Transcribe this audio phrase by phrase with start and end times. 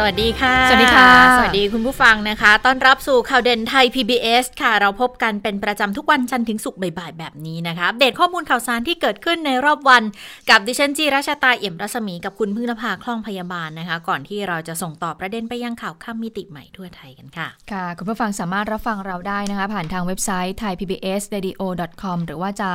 [0.00, 10.02] สวัสดีค่ะ สวัสดีค่ะ สวัสดีคุณผู้ฟังนะคะ ต้อนรับสู่ข่าวเด่นไทย PBS ค่ะ เราพบกันเป็นประจำทุกวันจันทร์ถึงศุกร์บ่ายๆแบบนี้นะคะ อัปเดตข้อมูลข่าวสารที่เกิดขึ้นในรอบวัน
[10.50, 22.70] กับดิฉันจีราชาตาเอี่ยมรัศมีกับคุณพึ่งนภาคล่องพยาบาลนะคะ ก่อนที่เราจะส่งต่อประเด็นไปยังข่าวข้ามมิติใหม่ทั่วไทยกันค่ะ ค่ะ คุณผู้ฟังสามารถรับฟังเราได้นะคะ ผ่านทางเว็บไซต์ thaipbsradio.com หรือว่าจะ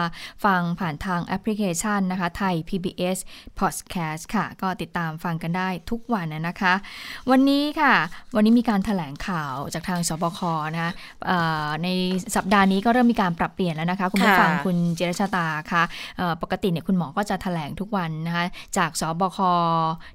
[0.46, 3.18] ฟังผ่านทางแอปพลิเคชันนะคะ Thai PBS
[3.60, 6.74] Podcast ค่ะ ก็ติดตามฟังกันได้ทุกวันนะคะ
[7.32, 7.94] วันนี้ค่ะ
[8.36, 10.40] วันนี้มีการถแถลงข่าวจากทางสบค
[10.74, 10.92] นะคะ
[11.28, 11.88] เอ่อใน
[12.36, 15.84] สัปดาห์นี้ก็เริ่มมีการปรับเปลี่ยนแล้วนะคะ คุณผู้ฟังค่ะคุณเจรชาตาค่ะ
[16.18, 18.46] เอ่อปกติเนี่ยคุณหมอก็จะแถลงทุกวันนะคะ
[18.78, 19.40] จากสบค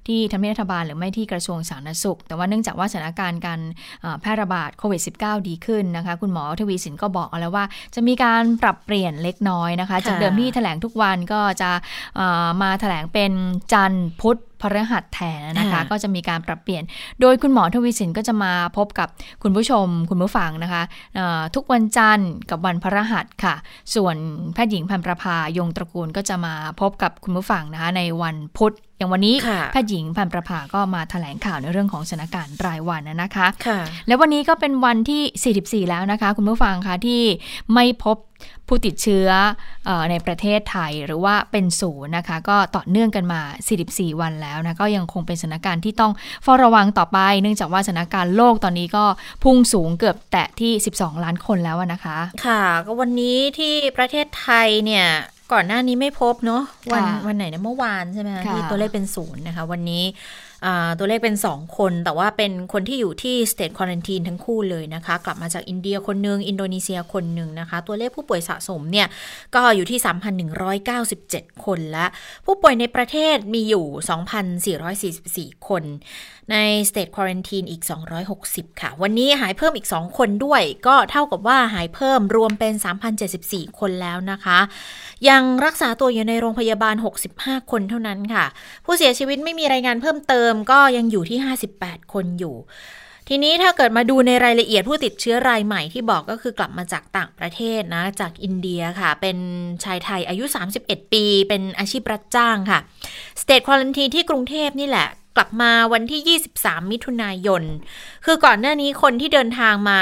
[0.07, 3.59] ที่ทำเนียบรัฐบาลหรือไม่ที่กระทรวงสาธารณสุข แต่ว่าเนื่องจากว่าสถานการณ์การ
[4.01, 11.71] เอ่อแพร่ระบาดโควิด -19 ดีขึ้นนะคะคุณหมอทวีสินก็บอกเอาแล้วว่า จะมีการปรับเปลี่ยนเล็กน้อยนะคะ จากเดิมที่แถลงทุกวันก็จะ
[12.15, 13.31] เอ่อมาแถลงเป็น
[13.73, 16.83] จันทร์พุธ พฤหัสแทนนะคะค่ะก็จะมีการปรับเปลี่ยน
[17.21, 19.07] โดยคุณหมอทวีสินก็จะมาพบกับ
[19.43, 20.83] คุณผู้ชม คุณผู้ฟังนะคะ
[21.15, 23.55] เอ่อทุกวันจันทร์กับวันพฤหัสค่ะ
[23.95, 24.15] ส่วน
[24.53, 37.21] แพทย์หญิงพันประภายงตระกูลก็จะมาพบกับคุณผู้ฟังนะคะในวันพุธ อย่างวันนี้ค่ะแพทย์หญิงพันประภาก็มาแถลงข่าวในเรื่องของสถานการณ์รายวันนะคะค่ะแล้ววันนี้ก็เป็นวันที่ 44 แล้วนะคะ คุณผู้ฟังคะที่
[37.73, 38.17] ไม่พบ
[38.67, 39.29] ผู้ติดเชื้อ
[39.85, 43.41] เออในประเทศไทยหรือว่าเป็นศูนย์นะคะ ก็ต่อเนื่องกันมา
[43.81, 46.11] 44 วันแล้วนะก็ยังคงเป็นสถานการณ์ที่ต้อง
[46.43, 49.05] เฝ้าระวังต่อไป เนื่องจากว่าสถานการณ์โลกตอนนี้ก็
[49.43, 55.07] พุ่งสูงเกือบแตะที่ 12 ล้านคนแล้วอะนะคะ ค่ะ ก็วันนี้ที่ประเทศไทยเนี่ย
[55.53, 60.03] ก่อนหน้านี้ไม่พบเนาะวันค่ะวันไหนนะเมื่อวานใช่ไหมคะค่ะที่ตัวเลขเป็นศูนย์นะคะ วันนี้
[60.65, 69.07] อ่าตัวเลขเป็น 2 คน แต่ว่าเป็นคนที่อยู่ที่ state quarantine ทั้งคู่เลยนะคะ กลับมาจากอินเดียคนหนึ่งอินโดนีเซียคนหนึ่งนะคะ ตัวเลขผู้ป่วยสะสมเนี่ย
[69.55, 69.99] ก็อยู่ที่
[70.81, 72.05] 3,197 คนและ
[72.45, 73.85] ผู้ป่วยในประเทศมีอยู่
[75.55, 75.83] 2,444 คน
[76.51, 76.55] ใน
[76.89, 77.83] state quarantine อีก
[78.31, 82.73] 260 ค่ะ วันนี้หายเพิ่มอีก 2 คนด้วย ก็เท่ากับว่าหายเพิ่มรวมเป็น
[83.27, 84.59] 3,074 คนแล้วนะคะ
[85.29, 86.95] ยังรักษาตัวอยู่ในโรงพยาบาล
[87.33, 88.45] 65 คนเท่านั้นค่ะ
[88.85, 91.39] ผู้เสียชีวิตไม่มีรายงานเพิ่มเติมก็ยังอยู่ที่
[91.75, 92.55] 58 คนอยู่
[93.31, 99.37] ทีนี้ถ้าเกิดมาดูในรายละเอียดผู้ติดเชื้อรายใหม่ที่บอกก็คือกลับมาจากต่างประเทศนะ จากอินเดียค่ะ เป็น
[99.83, 100.43] ชายไทยอายุ
[100.79, 102.79] 31 ปี เป็นอาชีพรับจ้างค่ะ
[103.41, 105.07] State Quarantine ที่กรุงเทพนี่แหละ
[105.39, 107.63] ลับมาวันที่ 23 มิถุนายน
[108.25, 109.99] คือก่อนหน้านี้คนที่เดินทางมา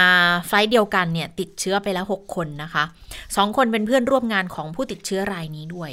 [0.48, 2.84] ไฟล์เดียวกันเนี่ยติดเชื้อไปแล้ว 6 คนนะคะ
[3.36, 5.92] สองคนเป็นเพื่อนร่วมงานของผู้ติดเชื้อรายนี้ด้วย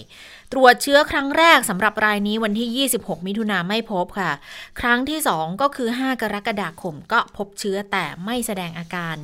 [0.56, 4.32] ตรวจเชื้อครั้งแรกสำหรับรายนี้วันที่ 26 มิถุนาไม่พบค่ะ
[4.80, 9.16] ครั้งที่ 2 ก็คือ 5 กรกฎาคมก็พบเชื้อแต่ไม่แสดงอาการ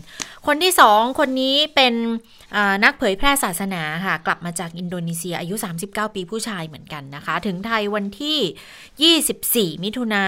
[0.47, 1.95] คนที่ 2 คนนี้เป็น
[2.85, 5.55] นักเผยแพร่ศาสนาค่ะ กลับมาจากอินโดนีเซียอายุ
[5.87, 10.27] 39 ปีผู้ชายเหมือนกันนะคะ ถึงไทยวันที่ 24 มิถุนา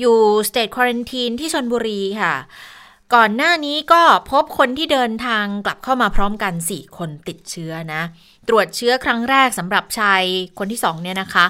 [0.00, 0.16] อยู่
[0.48, 2.34] State Quarantine ที่ชนบุรีค่ะ
[3.16, 8.02] ก่อนหน้านี้ก็พบคนที่เดินทางกลับเข้ามาพร้อมกัน 4 คนติดเชื้อนะ
[8.48, 10.22] ตรวจเชื้อครั้งแรกสำหรับชาย
[10.58, 11.44] คนที่ 2 เนี่ยนะคะ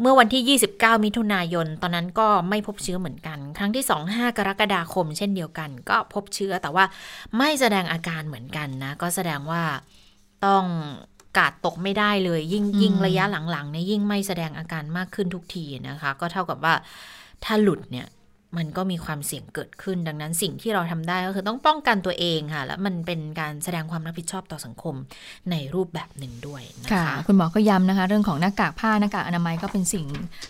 [0.00, 6.84] เมื่อวันที่ 29 มิถุนายน ตอนนั้นก็ไม่พบเชื้อเหมือนกัน ครั้งที่ 2 5 กรกฎาคม เช่นเดียวกัน ก็พบเชื้อแต่ว่า
[7.38, 9.62] ไม่แสดงอาการเหมือนกันนะ ก็แสดงว่า
[10.46, 10.64] ต้อง
[11.38, 16.74] กาดตกไม่ได้เลย ยิ่งอืมยิ่งระยะหลังๆเนี่ยยิ่งไม่แสดงอาการมากขึ้นทุกทีนะคะ ก็เท่ากับว่า
[17.44, 18.06] ถ้าหลุดเนี่ย
[18.56, 24.94] มันก็มีความเสี่ยงเกิดขึ้น ดังนั้นสิ่งที่เราทำได้ก็คือต้องป้องกันตัวเองค่ะ แล้วมันเป็นการแสดงความรับผิดชอบต่อสังคม
[25.50, 30.06] ในรูปแบบหนึ่งด้วยนะค่ะคะคุณหมอก็ย้ำนะคะ เรื่องของหน้ากากผ้าหน้ากากอนามัยก็เป็นสิ่ง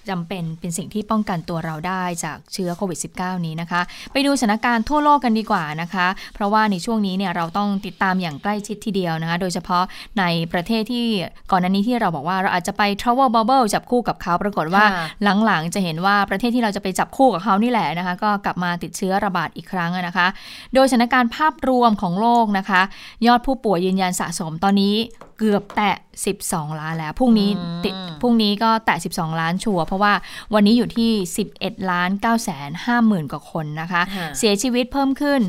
[0.09, 3.81] จำเป็นเป็นสิ่งที่ป้องกันตัวเราได้จากเชื้อโควิด -19 นี้นะคะ
[4.13, 9.85] ไปดูสถานการณ์ทั่วโลกกันดีกว่านะคะ เพราะว่าในช่วงนี้เนี่ยเราต้องติดตามอย่างใกล้ชิดทีเดียวนะคะ โดยเฉพาะ
[10.19, 11.07] ในประเทศที่
[11.51, 15.07] ก่อนหน้านี้ที่เราบอกว่าเราอาจจะไป travel bubble จับคู่กับเขาปรากฏว่าค่ะ
[15.45, 20.27] หลังๆจะเห็นว่าประเทศที่เราจะไปจับคู่กับเขานี่แหละนะคะ ก็กลับมาติดเชื้อระบาดอีกครั้งนะคะ
[20.75, 22.83] โดยสถานการณ์ภาพรวมของโลกนะคะ
[23.27, 24.95] ยอดผู้ป่วยยืนยันสะสมตอนนี้
[25.39, 25.97] เกือบแตะ
[26.37, 30.13] 12 ล้านแล้วพรุ่งนี้อืมติดพรุ่งนี้ก็แตะ 12 ล้านชัวร์เพราะว่า
[30.55, 31.11] วันนี้อยู่ที่
[31.51, 35.41] 11 ล้าน9แสน5หมื่นกว่าคนนะคะค่ะเสียชีวิตเพิ่มขึ้น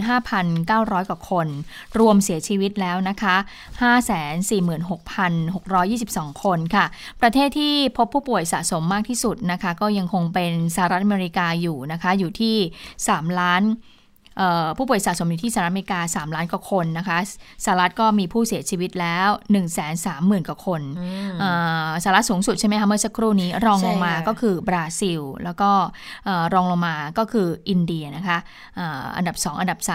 [0.49, 1.47] 5,900 กว่าคน
[1.99, 3.35] รวมเสียชีวิตแล้วนะคะ
[5.13, 6.85] 546,622 คนค่ะ
[7.21, 12.55] ประเทศที่พบผู้ป่วยสะสมมากที่สุดนะคะ ก็ยังคงเป็นสหรัฐอเมริกาอยู่นะคะ อยู่ที่
[12.97, 13.63] 3 ล้าน
[14.77, 17.17] ผู้ป่วยสะสมอยู่ที่สหรัฐอเมริกา 3 ล้านกว่าคนนะคะ
[17.65, 20.81] สหรัฐก็มีผู้เสียชีวิตแล้ว 1 3 0 0 0 0 กว่าคน
[22.03, 25.69] สหรัฐสูงสุดใช่ไหมคะเมื่อสักครู่นี้รองลงมาก็คือบราซิล แล้วก็
[26.53, 28.37] รองลงมาก็คืออินเดียนะคะ
[29.17, 29.89] อันดับ 2 อันดับ 3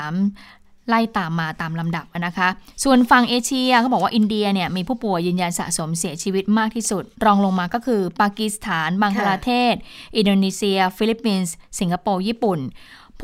[0.88, 2.48] ไล่ตามมาตามลำดับนะคะ
[2.84, 9.74] ส่วนฝั่งเอเชียเขาบอกว่าอินเดียเนี่ยมีผู้ป่วยยืนยันสะสมเสียชีวิตมากที่สุด รองลงมาก็คือปากีสถาน บังคลาเทศ
[10.16, 12.58] อินโดนีเซีย ฟิลิปปินส์ สิงคโปร์ ญี่ปุ่น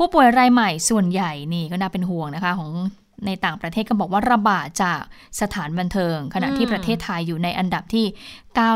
[0.01, 2.71] ผู้ป่วยรายใหม่ส่วนใหญ่นี่ก็น่าเป็นห่วงนะคะของ
[3.27, 5.01] ในต่างประเทศก็บอกว่าระบาดจาก
[5.41, 8.05] สถานบันเทิง ขณะที่ประเทศไทยอยู่ในอันดับที่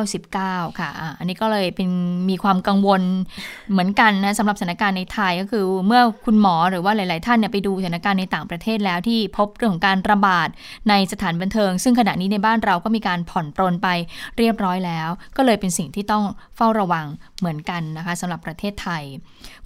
[0.03, 1.89] 99 ค่ะอะอันนี้ก็เลยเป็น
[2.29, 3.01] มีความกังวล
[3.71, 10.47] เหมือนกันนะสำหรับสถานการณ์ในไทยก็คือเมื่อคุณหมอหรือว่าหลาย ๆ ท่านเนี่ยไปดูสถานการณ์ในต่างประเทศแล้วที่พบเรื่องของการระบาด
[10.89, 13.87] ในสถานบันเทิง ซึ่งขณะนี้ในบ้านเราก็มีการผ่อนปรนไป
[14.37, 16.23] เรียบร้อยแล้ว ก็เลยเป็นสิ่งที่ต้อง
[16.55, 17.05] เฝ้าระวัง
[17.43, 19.03] เหมือนกันนะคะสำหรับประเทศไทย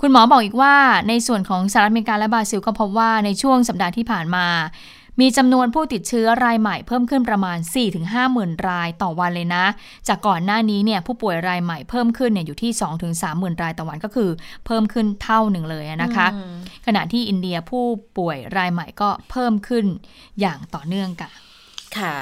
[0.01, 0.75] คุณหมอบอกอีกว่า
[1.09, 4.45] ในส่วนของสหรัฐอเมริกาและบราซิลก็พบว่าในช่วงสัปดาห์ที่ผ่านมา
[5.21, 7.57] มีจำนวนผู้ติดเชื้อรายใหม่เพิ่มขึ้นประมาณ
[7.95, 9.65] 4-5หมื่นรายต่อวันเลยนะ
[10.07, 12.71] จากก่อนหน้านี้เนี่ยผู้ป่วยรายใหม่เพิ่มขึ้นเนี่ยอยู่ที่
[13.05, 14.29] 2-3หมื่นรายต่อวันก็คือ
[14.65, 16.27] เพิ่มขึ้นเท่าหนึ่งเลยนะคะ
[16.85, 17.85] ขณะที่อินเดียผู้
[18.17, 19.85] ป่วยรายใหม่ก็เพิ่มขึ้น
[20.39, 21.31] อย่างต่อเนื่องกัน
[21.97, 22.15] ค่ะ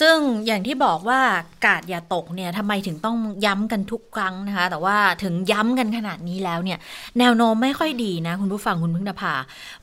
[0.00, 0.16] ซึ่ง
[0.46, 1.20] อย่างที่บอกว่า
[1.66, 6.78] กาดอย่าตกเนี่ยทำไมถึงต้องย้ำกันทุกครั้งนะคะ แต่ว่าถึงย้ำกันขนาดนี้แล้วเนี่ย
[7.18, 9.34] แนวโน้มไม่ค่อยดีนะ คุณผู้ฟังคุณพึ่งนภา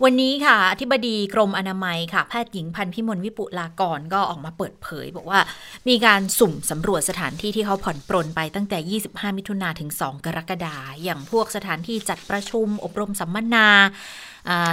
[0.04, 5.40] วันนี้ค่ะอธิบดีกรมอนามัยค่ะ แพทย์หญิงพันพิมลวิปุลากรก็ออกมาเปิดเผย บอกว่า
[5.88, 13.68] มีการสุ่มสำรวจสถานที่ที่เขาผ่อนปรนไปตั้งแต่ 25 มิถุนาถึง 2 กรกฎาอย่างพวกสถานที่จัดประชุมอบรมสัมมนา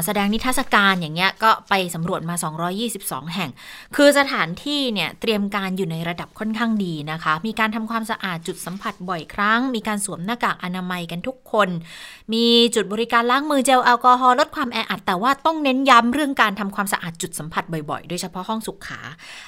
[0.05, 2.35] แสดงนิทรรศการอย่างเงี้ยก็ไปสำรวจมา
[2.85, 3.51] 222 แห่ง
[3.97, 11.69] คือสถานที่เนี่ยเตรียมการอยู่ในระดับค่อนข้างดีนะคะ มีการทำความสะอาดจุดสัมผัสบ่อยครั้ง มีการสวมหน้ากากอนามัยกันทุกคน
[12.33, 19.01] มีจุดบริการล้างมือเจลแอลกอฮอล์ลดความแออัด แต่ว่าต้องเน้นย้ำเรื่องการทำความสะอาดจุดสัมผัสบ่อยๆ โดยเฉพาะห้องสุขา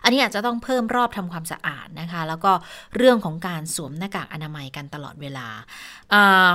[0.02, 2.52] อันนี้อาจจะต้องเพิ่มรอบทำความสะอาดนะคะ แล้วก็
[2.96, 5.48] เรื่องของการสวมหน้ากากอนามัยกันตลอดเวลา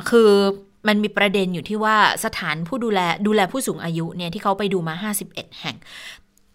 [0.10, 0.31] คือ
[0.88, 4.94] มันมีประเด็นอยู่ที่ว่าสถานผู้ดูแลดูแลผู้สูงอายุเนี่ยที่เขาไปดูมา
[5.28, 5.78] 51 แห่ง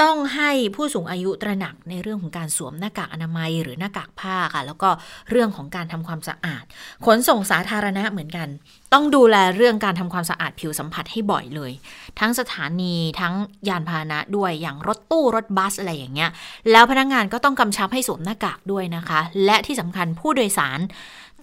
[0.04, 4.88] ต้องให้ผู้สูงอายุตระหนักในเรื่องของการสวมหน้ากากอนามัยหรือหน้ากากผ้าค่ะ แล้วก็
[5.30, 6.64] เรื่องของการทำความสะอาด
[7.06, 8.48] ขนส่งสาธารณะเหมือนกัน
[8.92, 11.72] ต้องดูแลเรื่องการทำความสะอาดผิวสัมผัสให้บ่อยเลย
[12.20, 13.34] ทั้งสถานีทั้ง
[13.68, 16.30] ยานพาหนะด้วยอย่างรถตู้รถบัสอะไรอย่างเงี้ย
[16.70, 20.78] แล้วพนักงงานก็ต้องกำชับให้สวมหน้ากากด้วยนะคะ และที่สำคัญผู้โดยสาร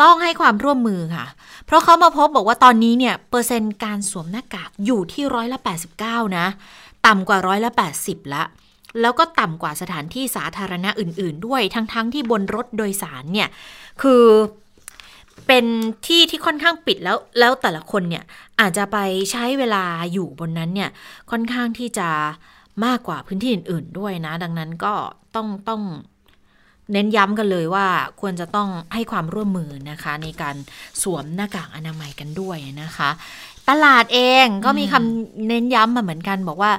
[0.01, 1.25] ต้องให้ความร่วมมือค่ะ
[1.65, 5.59] เพราะเขามาพบบอกว่าตอนนี้เนี่ย เปอร์เซ็นต์การสวมหน้ากากอยู่ที่ร้อยละ
[5.97, 6.45] 89 นะ
[7.05, 7.71] ต่ำกว่าร้อยละ
[8.01, 8.43] 80 ละ
[9.01, 13.49] แล้วก็ต่ำกว่าสถานที่สาธารณะอื่น ๆ ด้วย ทั้งๆทที่บนรถโดยสารเนี่ย
[14.01, 14.23] คือ
[15.47, 15.65] เป็น
[16.07, 18.23] ที่ที่ค่อนข้างปิดแล้ว แล้วแต่ละคนเนี่ย
[18.59, 18.97] อาจจะไป
[19.31, 19.83] ใช้เวลา
[20.13, 20.89] อยู่บนนั้นเนี่ย
[21.31, 22.09] ค่อนข้างที่จะ
[22.85, 24.93] มากกว่าพื้นที่อื่น ๆ ด้วยนะ ดังนั้นก็
[25.35, 25.81] ต้องต้อง
[26.91, 27.87] เน้นย้ำกันเลยว่า
[28.21, 30.55] ควรจะต้องให้ความร่วมมือนะคะ ในการ
[31.01, 33.09] สวมหน้ากากอนามัยกันด้วยนะคะ
[33.69, 36.71] ตลาดเองก็มีคำเน้นย้ำมาเหมือนกันบอกว่า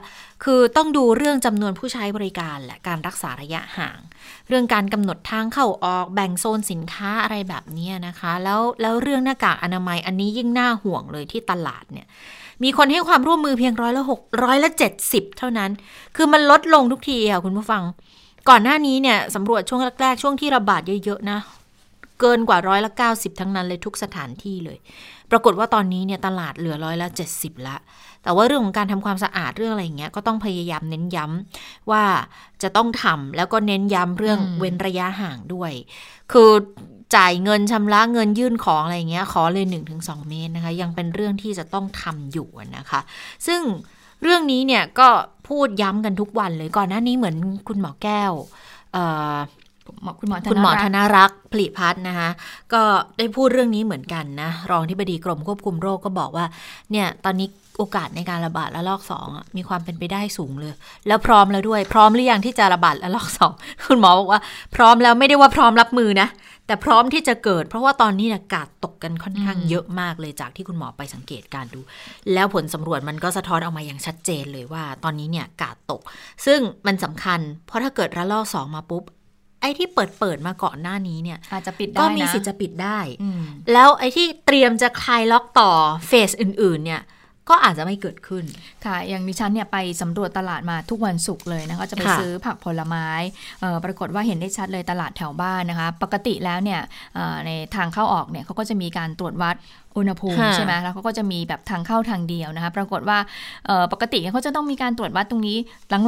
[0.44, 3.98] คือต้องดูเรื่องจำนวนผู้ใช้บริการและการรักษาระยะห่าง
[4.48, 12.06] เรื่องการกำหนดทางเข้าออกแบ่งโซนสินค้าอะไรแบบนี้นะคะ แล้วแล้วเรื่องหน้ากากอนามัยอันนี้ยิ่งน่าห่วงเลยที่ตลาดเนี่ย
[12.62, 15.70] มีคนให้ความร่วมมือเพียงร้อยละหกร้อยละเจ็ดสิบเท่านั้น
[16.16, 17.82] คือมันลดลงทุกทีค่ะคุณผู้ฟัง
[18.48, 21.38] ก่อนหน้านี้เนี่ยสำรวจช่วงแรกๆ ช่วงที่ระบาดเยอะๆนะ
[22.20, 24.78] เกินกว่าร้อยละ 90 ทั้งนั้นเลยทุกสถานที่เลย
[25.30, 27.76] ปรากฏว่าตอนนี้เนี่ยตลาดเหลือร้อยละ 70 ละ
[28.22, 32.04] แต่ว่าเรื่องของการทำความสะอาดเรื่องอะไรเงี้ยก็ต้องพยายามเน้นย้ำว่า
[32.62, 35.72] จะต้องทำแล้วก็เน้นย้ำเรื่องเว้นระยะห่างด้วย
[36.32, 36.50] คือ
[37.16, 43.00] จ่ายเงินชำระเงินยื่นของอะไรเงี้ยขอเลย 1-2 เมตรนะคะ ยังเป็นเรื่องที่จะต้องทำอยู่นะคะ
[43.46, 43.60] ซึ่ง
[44.22, 45.08] เรื่องนี้เนี่ยก็
[45.48, 47.36] พูดย้ำกันทุกวันเลยก่อนหน้านี้เหมือน
[47.68, 48.32] คุณหมอแก้ว
[49.86, 50.12] คุณหมอ
[50.50, 52.28] คุณหมอธนารักษ์ผลิพัฒนะคะ
[52.72, 52.82] ก็
[53.18, 56.46] ได้พูดเรื่องนี้เหมือนกันนะ รองที่บดีกรมควบคุมโรคก็บอกว่า
[56.92, 60.74] เนี่ยตอนนี้โอกาสในการระบาดระลอกสองมีความเป็นไปได้สูงเลย
[61.06, 63.52] แล้วพร้อมแล้วด้วย พร้อมหรือยังที่จะระบาดระลอกสอง
[63.86, 64.40] คุณหมอบอกว่า
[64.74, 66.28] พร้อมแล้วไม่ได้ว่าพร้อมรับมือนะ
[66.66, 71.80] แต่พร้อมที่จะเกิด เพราะว่าตอนนี้อากาศตกกันค่อนข้างเยอะมากเลยจากที่คุณหมอไปสังเกตการดู
[72.32, 76.00] แล้วผลสำรวจมันก็สะท้อนออกมาอย่างชัดเจนเลยว่า ตอนนี้เนี่ยอากาศตก
[76.46, 79.04] ซึ่งมันสำคัญ เพราะถ้าเกิดระลอกสองมาปุ๊บ
[79.60, 82.98] ไอ้ที่เปิดเปิดมาก่อนหน้านี้เนี่ย อาจจะปิดได้ก็มีสิทธิ์จะปิดได้
[83.72, 85.70] แล้วไอ้ที่เตรียมจะคลายล็อกต่อ
[86.06, 87.02] เฟสอื่น ๆ เนี่ย
[87.48, 88.44] ก็อาจจะไม่เกิดขึ้น
[88.84, 93.06] ค่ะ อย่างดิฉันเนี่ยไปสำรวจตลาดมาทุกวันศุกร์เลยนะคะ จะไปซื้อผักผลไม้
[93.84, 96.80] ปรากฏว่าเห็นได้ชัดเลยตลาดแถวบ้านนะคะ ปกติแล้วเนี่ย
[97.46, 99.56] ในทางเข้าออกเนี่ยเขาก็จะมีการตรวจวัด
[99.96, 103.18] อุณหภูมิใช่ไหมแล้วเขาก็จะมีแบบทางเข้าทางเดียวนะคะ ปรากฏว่า
[103.92, 105.58] ปกติเขาจะต้องมีการตรวจวัดตรงนี้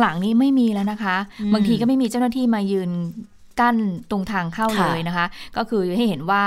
[0.01, 1.17] หลังๆ นี้ไม่มีแล้วนะคะ
[1.55, 2.91] บางทีก็ไม่มีเจ้าหน้าที่มายืน
[3.61, 3.77] กั้น
[4.11, 5.27] ตรงทางเข้าเลยนะคะ
[5.57, 6.45] ก็คือให้เห็นว่า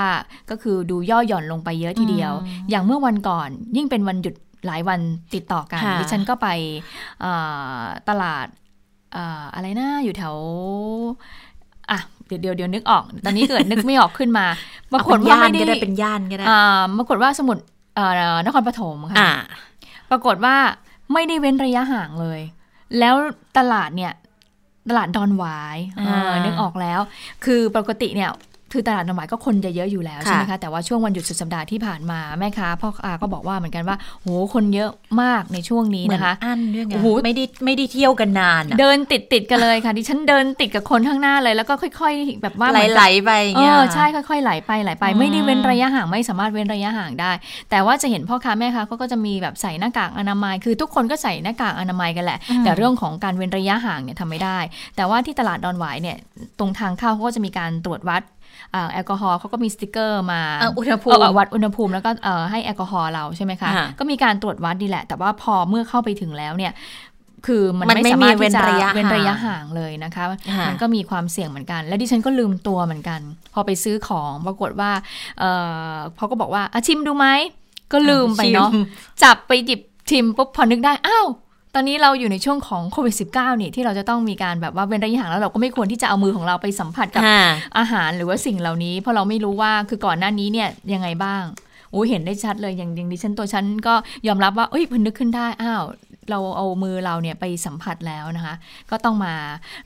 [0.50, 2.32] ก็คือดูย่อหย่อนลงไปเยอะทีเดียว
[2.70, 4.34] อย่างเมื่อวันก่อนยิ่งเป็นวันหยุด
[4.66, 5.00] หลายวัน
[5.34, 6.48] ติดต่อกันดิฉันก็ไป
[8.08, 8.46] ตลาด
[9.54, 10.36] อะไรนะอยู่แถว
[11.90, 14.46] อะเดี๋ยวเดี๋ยวเดี๋ยวนึกออก ตอนนี้เกิดนึกไม่ออกขึ้นมา
[14.92, 16.46] ปรากฏว่าไม่ได้เป็นย่านก็ได้
[16.98, 17.62] ปรากฏว่าสมุทร
[18.46, 19.18] นครปฐมค่ะ
[20.10, 20.56] ปรากฏว่า
[21.12, 22.40] ไม่ได้เว้นระยะห่างเลย
[22.98, 23.14] แล้ว
[23.58, 24.12] ตลาดเนี่ย
[24.88, 25.78] ตลาดดอนหวาย
[26.44, 27.00] นึกออกแล้ว
[27.44, 28.30] คือปกติเนี่ย
[28.72, 34.90] คือตลาดน้ำหวายก็คนจะเยอะอยู่แล้วใช่ไหมคะแต่ว่าช่วงวันหยุดสุดสัปดาห์ที่ผ่านมาแม่ค้าพ่อค้าก็บอกว่าเหมือนกันว่าโหคนเยอะ
[35.22, 47.32] มากในช่วงนี้นะคะอันด้วยไงไม่ได้ไม่ได้เที่ยวกันนาน เดินติดติดกันเลยค่ะที่ฉันเดินติดกับคนข้างหน้าเลย แล้วก็ค่อยๆ แบบว่าไหลๆไปเงี้ยใช่ค่อยๆไหลไปไหลไป ไม่ได้เว้นระยะห่างไม่สามารถเว้นระยะห่างได้
[47.70, 54.58] แต่ว่าจะเห็นพ่อค้าแม่ค้าเขาก็จะมีแบบใส่หน้ากากอนามัย คือทุกคนก็ใส่หน้ากากอนามัยกันแหละ แต่เรื่องของการเว้นระยะห่างเนี่ยทำไม่ได้
[54.96, 56.16] แต่ว่าที่ตลาดดอนหวายเนี่ย
[56.58, 58.22] ตรงทางเข้าเขาก็จะมีการตรวจวัด
[58.92, 60.40] แอลกอฮอล์เขาก็มีสติกเกอร์มา
[60.78, 62.10] อุณหภูมิวัดอุณหภูมิแล้วก็
[62.50, 66.72] ให้แอลกอฮอล์เราใช่ไหมคะ ก็มีการตรวจวัดดีแหละ แต่ว่าพอเมื่อเข้าไปถึงแล้วเนี่ย
[67.46, 68.62] คือมันไม่สามารถที่จะ
[68.94, 70.24] เว้นระยะห่างเลยนะคะ
[70.68, 73.20] มันก็มีความเสี่ยงเหมือนกัน และดิฉันก็ลืมตัวเหมือนกัน
[73.54, 74.90] พอไปซื้อของปรากฏว่า
[76.16, 77.26] เขาก็บอกว่าอาชิมดูไหม
[77.92, 78.70] ก็ลืมไปเนาะ
[79.22, 79.80] จับไปหยิบ
[80.10, 81.26] ชิมปุ๊บพอนึกได้อ้าว
[81.74, 87.22] ตอนนี้เราอยู่ในช่วงของโควิด -19 นี่ที่เราจะต้องมีการแบบว่าเว้นระยะห่างแล้วเราก็ไม่ควรที่จะเอามือของเราไปสัมผัสกับ
[87.78, 91.42] อาหารหรือว่าสิ่งเหล่านี้ เพราะเราไม่รู้ว่าคือก่อนหน้านี้เนี่ยยังไงบ้าง
[91.90, 93.94] โอ้เห็นได้ชัดเลยอย่างอย่างดิฉันตัวฉันก็
[94.26, 95.82] ยอมรับว่าเอ้ยพนึกขึ้นได้อ้าว
[96.32, 98.54] เราเอามือเราเนี่ยไปสัมผัสแล้วนะคะ
[98.90, 99.34] ก็ต้องมา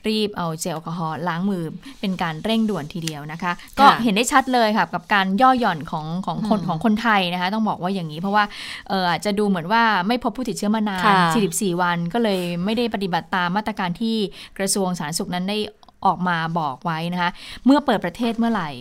[0.07, 1.63] รีบเอาเจลแอลกอฮอล์ล้างมือ
[1.99, 8.43] เป็นการเร่งด่วนทีเดียวนะคะ ก็เห็นได้ชัดเลยค่ะกับการย่อหย่อนของของคนของคนไทยนะคะ ต้องบอกว่าอย่างนี้เพราะว่า
[8.89, 11.13] เอออาจจะดูเหมือนว่าไม่พบผู้ติดเชื้อมานาน
[11.49, 14.15] 44 วันก็เลยไม่ได้ปฏิบัติตามมาตรการที่
[14.57, 15.57] กระทรวงสาธารณสุขนั้นได้
[16.05, 17.29] ออกมาบอกไว้นะคะ
[17.65, 18.71] เมื่อเปิดประเทศเมื่อไหร่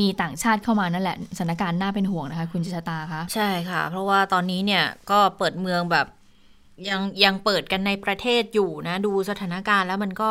[0.00, 6.06] มีต่างชาติเข้ามานั่นแหละสถานการณ์น่าเป็นห่วงนะคะ คุณจิชตาคะ ใช่ค่ะ เพราะว่าตอนนี้เนี่ยก็เปิดเมืองแบบ
[6.88, 10.30] ยังยังเปิดกันในประเทศอยู่นะ ดูสถานการณ์แล้วมันก็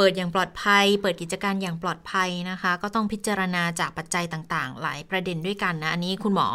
[0.00, 6.48] เปิดอย่างปลอดภัย เปิดกิจการอย่างปลอดภัยนะคะ ก็ต้องพิจารณาจากปัจจัยต่างๆ หลายประเด็นด้วยกันนะ อันนี้คุณหมอ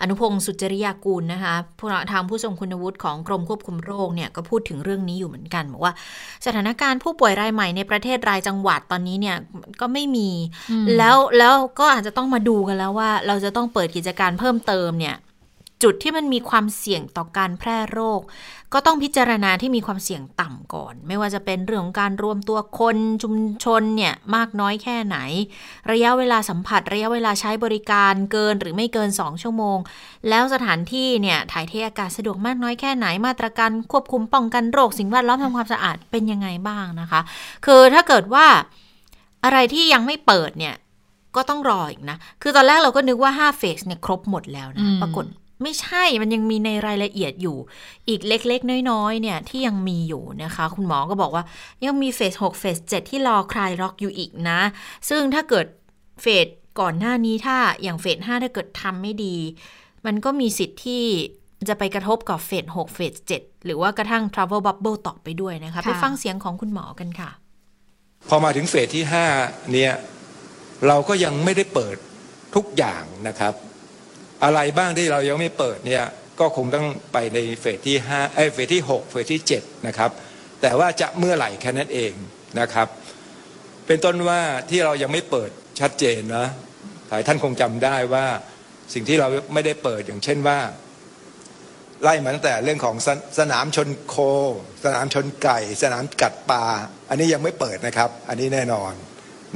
[0.00, 5.92] อนุพงศ์สุจริยากูลนะคะผู้ทางผู้ทรงคุณวุฒิของกรมควบคุมโรคเนี่ยก็พูดถึงเรื่องนี้อยู่เหมือนกันบอกว่า
[6.46, 9.36] สถานการณ์ผู้ป่วยรายใหม่ในประเทศรายจังหวัดตอนนี้เนี่ย
[9.80, 10.30] ก็ไม่มี
[10.96, 15.16] แล้วแล้วก็อาจจะต้องมาดูกันแล้วว่า เราจะต้องเปิดกิจการเพิ่มเติมเนี่ย
[15.82, 18.20] จุดที่มันมีความเสี่ยงต่อการแพร่โรค
[18.72, 25.16] ก็ต้องพิจารณาที่มีความเสี่ยงต่ำก่อน ไม่ว่าจะเป็นเรื่องของการรวมตัวคนชุมชนเนี่ยมากน้อยแค่ไหน
[25.90, 29.78] ระยะเวลาสัมผัส ระยะเวลาใช้บริการเกินหรือไม่เกิน 2 ชั่วโมง
[30.28, 37.20] แล้วสถานที่เนี่ยถ่ายเทอากาศสะดวกมากน้อยแค่ไหนมาตรการควบคุมป้องกันโรคสิ่งแวดล้อมทำความสะอาดเป็นยังไงบ้างนะคะ
[37.66, 38.46] คือถ้าเกิดว่า
[39.44, 40.74] อะไรที่ยังไม่เปิดเนี่ย
[41.36, 45.26] ก็ต้องรออีกนะ คือตอนแรกเราก็นึกว่า5เฟสเนี่ยครบหมดแล้วนะ ปรากฏ
[45.62, 47.56] ไม่ใช่มันยังมีในรายละเอียดอยู่
[48.08, 51.44] อีกเล็กๆ น้อยๆ เนี่ยที่ยังมีอยู่นะคะ คุณหมอก็บอกว่า
[51.84, 54.60] ยังมีเฟส6เฟส7ที่รอคลายล็อกอยู่อีกนะ
[55.08, 55.66] ซึ่งถ้าเกิด
[56.22, 56.46] เฟส
[56.80, 59.36] ก่อนหน้านี้ถ้าอย่างเฟส5ถ้าเกิดทำไม่ดี
[60.06, 61.04] มันก็มีสิทธิ์ที่
[61.68, 67.30] จะไปกระทบกับเฟส6เฟส7หรือว่ากระทั่ง Travel Bubble ต่อไปด้วยนะคะ ไปฟังเสียงของคุณหมอกันค่ะ
[68.28, 69.04] พอมาถึงเฟสที่
[69.38, 69.92] 5 เนี่ย
[70.86, 71.96] เราก็ยังไม่ได้เปิด
[72.54, 73.54] ทุกอย่างนะครับ
[74.44, 76.04] อะไรบ้างที่เรายังไม่เปิดเนี่ย
[76.40, 80.10] ก็คงต้องไปในเฟสที่5เอ้เฟสที่ 6 เฟสที่ 7 นะครับ
[80.62, 82.12] แต่ว่าจะเมื่อไหร่แค่นั้นเอง
[82.60, 82.88] นะครับ
[83.86, 84.40] เป็นต้นว่า
[84.70, 86.46] ที่เรายังไม่เปิดชัดเจนนะ
[87.08, 88.26] หลายท่านคงจำได้ว่า
[88.94, 90.58] สิ่งที่เราไม่ได้เปิดอย่างเช่นว่า
[92.02, 94.16] ไล่มาตั้งแต่เรื่องของสสนามชนโค
[94.84, 96.64] สนามชนไก่ สนามกัดปลา
[97.08, 98.92] อันนี้ยังไม่เปิดนะครับ อันนี้แน่นอน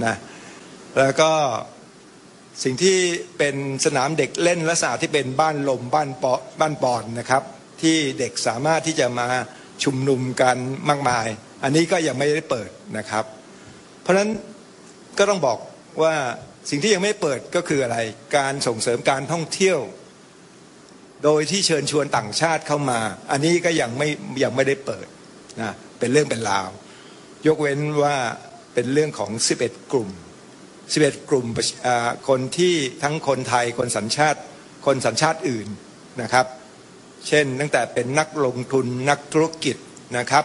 [0.05, 0.15] นะ
[0.99, 1.31] แล้วก็
[2.63, 2.97] สิ่งที่
[3.39, 7.43] เป็นสนามเด็กเล่นลักษณะที่เป็นบ้านลมบ้านปอบ้านปอนนะครับ
[7.83, 9.29] ที่เด็กสามารถที่จะมา
[9.85, 10.57] ชุมนุมกัน
[10.89, 11.27] มากมาย
[11.63, 13.25] อันนี้ก็ยังไม่ได้เปิดนะครับ
[14.03, 14.31] เพราะฉะนั้น
[15.19, 15.59] ก็ต้องบอก
[16.03, 16.15] ว่า
[16.71, 17.99] สิ่งที่ยังไม่เปิดก็คืออะไร
[18.37, 19.79] การส่งเสริมการท่องเที่ยว
[21.25, 24.09] โดยที่เชิญชวนต่างชาติเข้ามา อันนี้ก็ยังไม่
[24.43, 25.07] ยังไม่ได้เปิด
[25.61, 26.69] นะเป็นเรื่องเป็นราว
[27.47, 28.17] ยกเว้นว่า
[28.75, 29.31] เป็นเรื่องของ
[29.63, 30.11] 11 กลุ่ม
[30.85, 31.47] 11 กลุ่ม
[32.29, 34.41] คนที่ทั้งคนไทยคนสัญชาติ
[34.87, 35.69] คนสัญชาติอื่น
[36.23, 36.47] นะครับ
[37.29, 39.77] เช่นตั้งแต่เป็นนักลงทุนนักธุรกิจ
[40.19, 40.45] นะครับ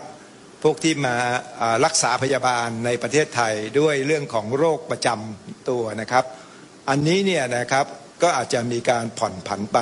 [0.64, 1.16] พวกที่มา
[1.86, 6.26] รักษาพยาบาลในประเทศไทยด้วยเรื่องของโรคประจำตัวนะครับ
[6.90, 7.86] อันนี้เนี่ยนะครับ
[8.24, 9.80] ก็อาจจะมีการผ่อนผันไป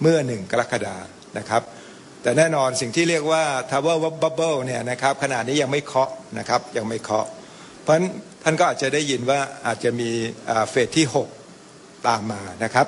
[0.00, 0.96] เมื่อหนึ่งกรกฎา
[1.38, 1.62] นะครับ
[2.22, 7.26] แต่แน่นอนสิ่งที่เรียกว่า Tower Bubble เนี่ยนะครับขณะนี้ยังไม่เคาะนะครับยังไม่เคาะ
[7.82, 10.10] เพราะฉะนั้นานก็อาจจะได้ยินว่าอาจจะมี
[10.70, 11.06] เฟสที่
[11.54, 12.86] 6 ตามมานะครับ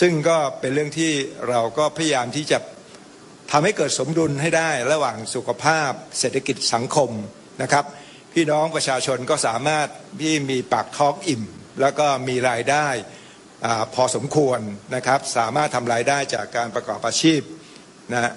[0.00, 1.12] ซึ่งก็เป็นเรื่องที่
[1.48, 2.58] เราก็พยายามที่จะ
[3.50, 7.10] ทำให้เกิดสมดุลให้ได้ระหว่างสุขภาพ เศรษฐกิจสังคม
[7.62, 7.84] นะครับ
[8.32, 9.88] พี่น้องประชาชนก็สามารถ
[10.22, 11.42] ที่มีปากท้องอิ่ม
[11.80, 12.86] แล้วก็มีรายได้
[13.64, 14.60] อพอสมควร
[14.94, 17.40] นะครับ สามารถทำรายได้จากการประกอบอาชีพ
[18.12, 18.32] นะ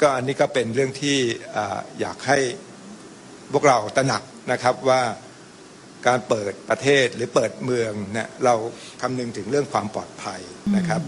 [0.00, 1.18] ก็อันนี้ก็เป็นเรื่องที่
[1.56, 1.58] อ
[2.00, 2.38] อยากให้
[3.52, 4.22] พวกเราตระหนัก
[4.52, 5.02] นะครับว่า
[6.06, 8.54] การเปิดประเทศหรือเปิดเมืองเนี่ยเรา
[9.00, 10.40] คำนึงถึงเรื่องความปลอดภัย
[10.76, 11.02] นะครับ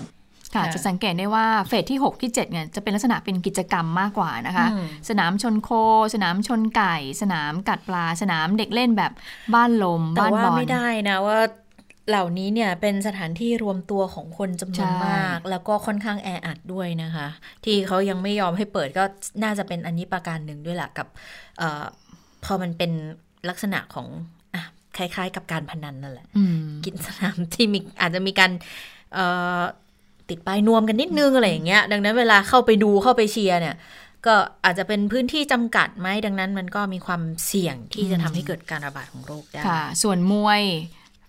[0.55, 4.67] ค่ะจะสังเกตได้ว่าเฟสที่ 6 ที่7เนี่ยจะเป็นลักษณะเป็นกิจกรรมมากกว่านะคะ
[5.09, 5.71] สนามชนโค
[6.15, 9.13] สนามชนไก่ สนามกัดปลา สนามเด็กเล่นแบบ
[9.55, 11.39] บ้านลม บ้านบอลแต่ว่าไม่ได้นะว่า
[12.09, 17.27] เหล่านี้เนี่ยเป็นสถานที่รวมตัวของคนจำนวนมาก แล้วก็ค่อนข้างแออัดด้วยนะคะ
[17.65, 19.05] ที่เขายังไม่ยอมให้เปิดก็
[19.43, 21.07] น่าจะเป็นอันนี้ประการหนึ่งด้วยแหละกับ
[21.61, 21.63] อ
[22.45, 22.93] พอมันเป็น
[23.49, 24.34] ลักษณะของอ
[24.97, 26.27] คล้าย ๆ กับการพนันนั่นแหละ
[26.85, 28.51] กินสนามที่มีอาจจะมีการ
[30.29, 33.77] ติดป้ายนวมกันนิดนึงอะไรอย่างเงี้ย ดังนั้นเวลาเข้าไปดูเข้าไปเชียร์เนี่ย
[34.27, 34.35] ก็
[34.65, 40.63] อาจจะเป็นพื้นที่จำกัดไหมดังนั้นมันก็มีความเสี่ยงที่จะทำให้เกิดการระบาดของโรคได้ค่ะ ส่วนมวย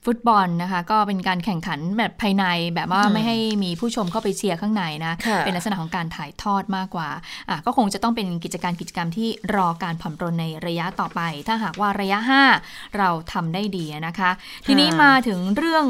[0.06, 2.46] ฟุตบอลนะคะก็เป็นการแข่งขันแบบภายใน
[2.76, 5.14] แบบว่าไม่ให้มีผู้ชมเข้าไปเชียร์ข้างในนะ
[5.46, 7.10] เป็นลักษณะของการถ่ายทอดมากกว่า
[7.50, 12.20] อะก็คงจะต้องเป็นกิจการกิจกรรมที่รอการผ่อนปรนในระยะต่อไป ถ้าหากว่าระยะ
[12.58, 14.32] 5 เราทำได้ดีนะคะ
[14.68, 15.86] ทีนี้มาถึงเรื่อง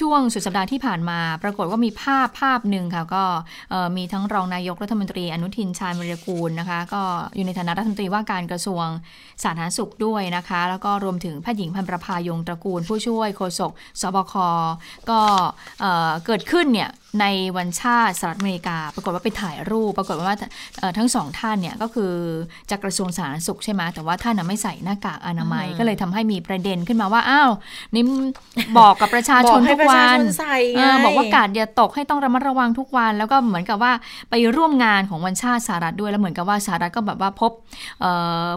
[0.00, 3.24] ช่วงสุดสัปดาห์ที่ผ่านมา ปรากฏว่ามีภาพภาพหนึ่งค่ะก็
[3.96, 7.02] มีทั้งรองนายกรัฐมนตรีอนุทินชาญวิรกูลนะคะ ก็
[7.36, 8.86] อยู่ในฐานะรัฐมนตรีว่าการกระทรวง
[9.42, 13.70] สาธารณสุขด้วยนะคะ แล้วก็รวมถึงแพทย์หญิงพันประภายงตระกูลผู้ช่วยโฆษก
[14.00, 14.34] สบค
[15.10, 15.20] ก็
[16.26, 20.36] เกิดขึ้นเนี่ยในวันชาติสหรัฐอเมริกา ปรากฏว่าไปถ่ายรูป ปรากฏว่า
[20.98, 22.12] ทั้งสองท่านเนี่ยก็คือ
[22.70, 27.50] จากกระทรวงสาธารณสุขใช่ไหมแต่ว่าท่านไม่ใส่หน้ากากอนามัยก็เลยทำให้มีประเด็นขึ้นมาว่าอ้าว
[27.94, 28.02] นี่
[28.78, 30.18] บอกกับประชาชนทุกวัน
[31.04, 33.92] บอกว่ากาดอย่าตกให้ต้องระมัดระวังทุกวัน แล้วก็เหมือนกับว่า
[34.30, 37.52] ไปร่วมงานของวันชาติสหรัฐด้วยแล้วเหมือนกับว่าสหรัฐก็แบบว่าพบ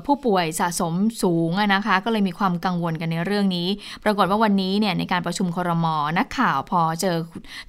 [0.05, 3.67] ผู้ป่วยสะสมสูงนะคะ ก็เลยมีความกังวลกันในเรื่องนี้
[4.03, 5.85] ปรากฏว่าวันนี้เนี่ยในการประชุมครม
[6.17, 7.15] นักข่าวพอเจอ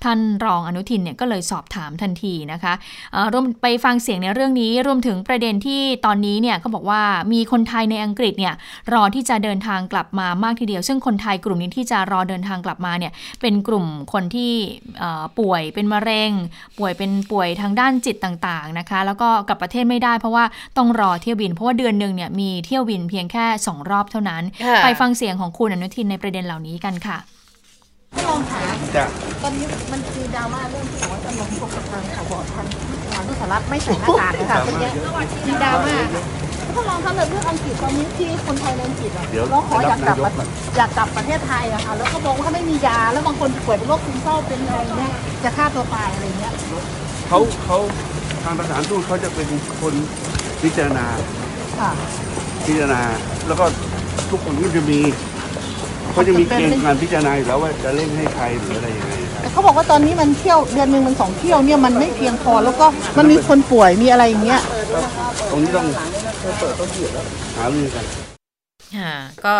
[0.04, 2.72] ท่านรองอนุทินเนี่ยก็เลยสอบถามทันทีนะคะ
[3.32, 7.02] รวมไปฟังเสียงในเรื่องนี้รวมถึงประเด็นที่ตอนนี้เนี่ยก็บอกว่า
[7.32, 8.54] มีคนไทยในอังกฤษเนี่ย
[8.92, 14.52] รอที่จะเดินทางกลับมามากทีเดียว ซึ่งคนไทยกลุ่มนี้ที่จะรอเดินทางกลับมาเนี่ยเป็นกลุ่มคนที่
[15.38, 16.30] ป่วยเป็นมะเร็ง
[16.78, 20.44] ป่วยเป็นป่วยทางด้านจิตต่างๆนะคะ แล้วก็กลับประเทศไม่ได้เพราะว่า
[20.76, 24.42] ต้องรอเที่ยวบิน เพราะว่าเดือนหนึ่งเนี่ยมีเที่ยวบินเพียงแค่ 2 รอบเท่านั้น
[24.82, 27.18] ไปฟังเสียงของคุณอนุทินในประเด็นเหล่านี้กันค่ะ
[28.14, 28.62] ท่านรองคะ
[29.42, 32.66] ตอนนี้มันคือดราม่าเรื่องที่บอกว่าจะลงพวกกับทางข่าวบอกทาง
[33.14, 34.92] ทางทุสารัฐไม่ใส่หน้ากากนะคะเป็นเยอะ
[35.46, 35.96] มีดราม่า
[36.74, 40.18] ท่านรองคะเรื่องอังกฤษตอนนี้ที่คนไทยในอังกฤษอะร้องขออยากกลับ
[40.76, 45.12] อยากกลับประเทศไทยอะค่ะแล้วก็บอกว่าถ้าไม่มียาแล้วบางคนป่วยเป็นโรคซึมเศร้าเป็นอะไรเงี้ย
[45.44, 46.52] จะฆ่าตัวตายอะไรเงี้ย
[47.28, 47.78] เขาเขา
[48.44, 49.48] ทางประธานทูตเขาจะเป็น
[49.80, 49.94] คน
[50.62, 51.06] พิจารณา
[52.64, 53.02] พิจารณา
[53.46, 53.64] แล้วก็
[54.30, 54.98] ทุกคนก็จะมี
[56.12, 62.86] เขาจะมีเกณฑ์การพิจารณาแล้วว่าจะเล่นให้ใครหรืออะไรยังไงแต่เขาบอกว่าตอนนี้มันเที่ยวเดือนหนึ่งมันสองเที่ยวเนี่ยมันไม่เพียงพอแล้วก็
[63.18, 64.60] มันมีคนป่วยมีอะไรอย่างเงี้ย
[65.50, 65.86] ตรงนี้ต้อง
[67.56, 68.04] หาเรื่องกัน
[68.98, 69.14] ค่ะ
[69.46, 69.56] ก็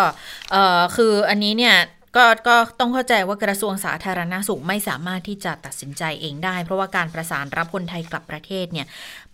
[0.51, 1.75] เอ่อคืออันนี้เนี่ย
[2.17, 8.87] ก็ก็ต้องเข้าใจว่ากระทรวงสาธารณาสุขไม่สามารถที่จะตัดสินใจเองได้ เพราะว่าการประสานรับคนไทยกลับประเทศเนี่ย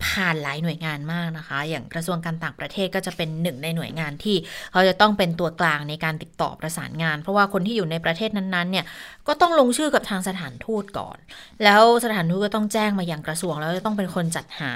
[0.04, 4.36] ผ่านหลายหน่วยงานมากนะคะ อย่างกระทรวงการต่างประเทศก็จะเป็นหนึ่งในหน่วยงานที่
[4.72, 8.84] เขาจะต้องเป็นตัวกลางในการติดต่อประสานงาน เพราะว่าคนที่อยู่ในประเทศนั้นๆเนี่ย
[9.28, 11.18] ก็ต้องลงชื่อกับทางสถานทูตก่อน
[11.64, 14.72] แล้วสถานทูตก็ต้องแจ้งมาอยังกระทรวงแล้วจะต้องเป็นคนจัดหา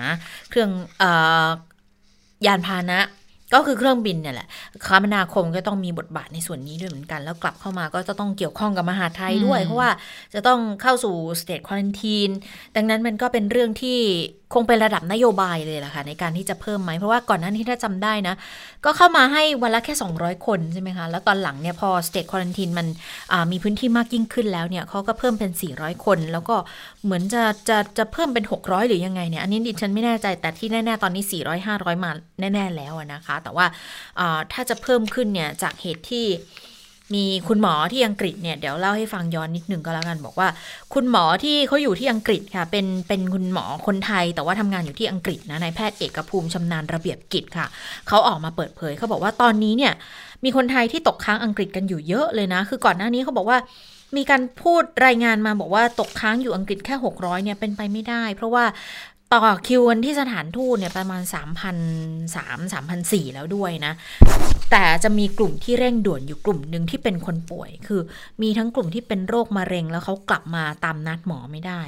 [0.50, 0.70] เครื่อง
[1.02, 1.04] อ
[2.46, 3.00] ยานพาหนะ
[3.52, 4.48] ก็คือเครื่องบินเนี่ยแหละ
[4.86, 9.90] คมนาคมก็ต้องมีบทบาทในส่วนนี้ด้วยเหมือนกัน แล้วกลับเข้ามาก็จะต้องเกี่ยวข้องกับมหาไทยด้วย เพราะว่า
[10.34, 12.30] จะต้องเข้าสู่สเตทควอนตีน
[12.76, 13.98] ดังนั้นมันก็เป็นเรื่องที่
[14.54, 18.34] คงเป็นระดับนโยบายเลยล่ะค่ะในการที่จะเพิ่มไหมเพราะว่าก่อนหน้านี้ถ้าจำได้นะ
[18.84, 22.86] ก็เข้ามาให้วันละแค่ 200 คนใช่ไหมคะ แล้วตอนหลังเนี่ยพอสเตทควอนตินมัน
[23.52, 26.56] มีพื้นที่มากยิ่งขึ้นแล้วเนี่ยเขาก็เพิ่มเป็น 400 คน แล้วก็
[27.04, 32.10] เหมือนจะจะจะเพิ่มเป็น 600 หรือยังไงเนี่ยอันนี้ดิฉันไม่แน่ใจแต่ที่แน่ๆตอนนี้ 400 500 มา
[32.40, 33.66] แน่ ๆ แล้วนะคะ แต่ว่า
[34.52, 36.26] ถ้าจะเพิ่มขึ้นเนี่ยจากเหตุที่
[37.14, 40.48] มีคุณหมอที่อังกฤษเนี่ยเดี๋ยวเล่าให้ฟังย้อนนิดนึงก็แล้วกันบอกว่า
[40.94, 47.66] คุณหมอที่เขาอยู่ที่อังกฤษค่ะ เป็นเป็นคุณหมอคนไทย แต่ว่าทำงานอยู่ที่อังกฤษนะนายแพทย์เอกภูมิชำนาญระเบียบกิจค่ะ
[48.08, 49.92] เขาออกมาเปิดเผยเขาบอกว่าตอนนี้เนี่ย
[50.44, 53.58] มีคนไทยที่ตกค้างอังกฤษกันอยู่เยอะเลยนะ คือก่อนหน้านี้เขาบอกว่า
[54.16, 58.64] มีการพูดรายงานมาบอกว่าตกค้างอยู่อังกฤษแค่ 600เนี่ยเป็นไปไม่ได้ เพราะว่า
[59.32, 61.22] ต่อคิวกันที่สถานทูตเนี่ยประมาณ
[62.32, 63.92] 3,003 3,004แล้วด้วยนะ
[64.70, 68.00] แต่จะมีกลุ่มที่เร่งด่วนอยู่กลุ่มหนึ่งที่เป็นคนป่วย คือ
[68.42, 71.82] มีทั้งกลุ่มที่เป็นโรคมะเร็งแล้วเขากลับมาตามนัดหมอไม่ได้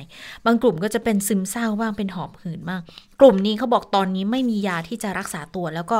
[0.44, 2.80] บางกลุ่มก็จะเป็นซึมเศร้าบ้างเป็นหอบหืดบ้าง
[3.20, 5.98] กลุ่มนี้เขาบอกตอนนี้ไม่มียาที่จะรักษาตัวแล้วก็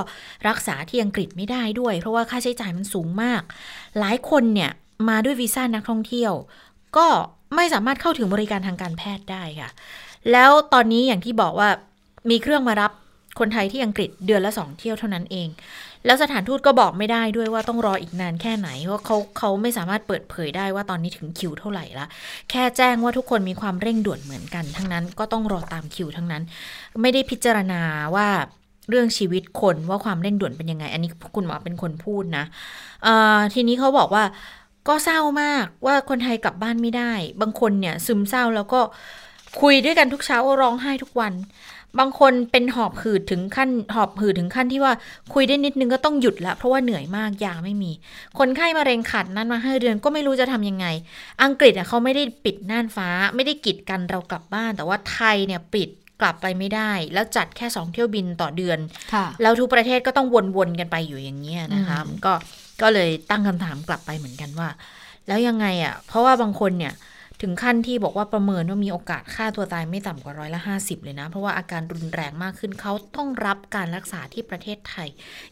[0.49, 3.43] รักษาที่อังกฤษไม่ได้ด้วย เพราะว่าค่าใช้จ่ายมันสูงมาก
[3.99, 4.71] หลายคนเนี่ย
[5.09, 6.33] มาด้วยวีซ่านักท่องเที่ยว
[6.97, 7.07] ก็
[7.55, 9.71] ไม่สามารถเข้าถึงบริการทางการแพทย์ได้ค่ะ
[10.33, 11.69] แล้วตอนนี้อย่างที่บอกว่า
[12.31, 12.93] มีเครื่องมารับ
[13.39, 15.49] คนไทยที่อังกฤษเดือนละสองเที่ยวเท่านั้นเอง
[16.07, 22.07] แล้วสถานทูตก็บอกไม่ได้ด้วยว่าต้องรออีกนานแค่ไหน เพราะเขาเขาไม่สามารถเปิดเผยได้ว่าตอนนี้ถึงคิวเท่าไหร่ละ
[22.51, 26.43] แค่แจ้งว่าทุกคนมีความเร่งด่วนเหมือนกัน ทั้งนั้นก็ต้องรอตามคิวทั้งนั้น
[27.03, 27.81] ไม่ได้พิจารณา
[28.15, 28.29] ว่า
[28.91, 32.45] เรื่องชีวิตคนว่าความเร่งด่วนเป็นยังไง อันนี้คุณหมอเป็นคนพูดนะ
[33.55, 34.25] ทีนี้เขาบอกว่า
[34.89, 38.81] ก็เศร้ามากว่าคนไทยกลับบ้านไม่ได้ บางคนเนี่ยซึมเศร้าแล้วก็
[39.61, 41.35] คุยด้วยกันทุกเช้าร้องไห้ทุกวัน
[41.99, 44.93] บางคนเป็นหอบหืดถึงขั้น หอบหืดถึงขั้นที่ว่า
[45.35, 47.93] คุยได้นิดนึงก็ต้องหยุดละเพราะว่าเหนื่อยมากยาไม่มี
[48.39, 50.87] คนไข้มะเร็งขัดนั้นมาห้าเดือนก็ไม่รู้จะทำยังไง
[51.43, 55.89] อังกฤษอะเขาไม่ได้ปิดน่านฟ้า ไม่ได้กีดกันเรากลับบ้าน แต่ว่าไทยเนี่ยปิด
[56.21, 58.79] กลับไปไม่ได้ แล้วจัดแค่สองเที่ยวบินต่อเดือน
[59.13, 62.33] ค่ะแล้วทุกประเทศก็ต้องวนๆกันไปอยู่อย่างเงี้ยนะคะมันก็
[62.83, 64.69] ก็เลยตั้งคำถามกลับไปเหมือนกันว่า
[65.29, 66.93] แล้วยังไงอะ่ะเพราะว่าบางคนเนี่ย
[67.43, 75.09] ถึงขั้นที่บอกว่าประเมินว่ามีโอกาสฆ่าตัวตายไม่ต่ำกว่าร้อยละห้าสิบเลยนะ เพราะว่าอาการรุนแรงมากขึ้นเขาต้องรับการรักษาที่ประเทศไทย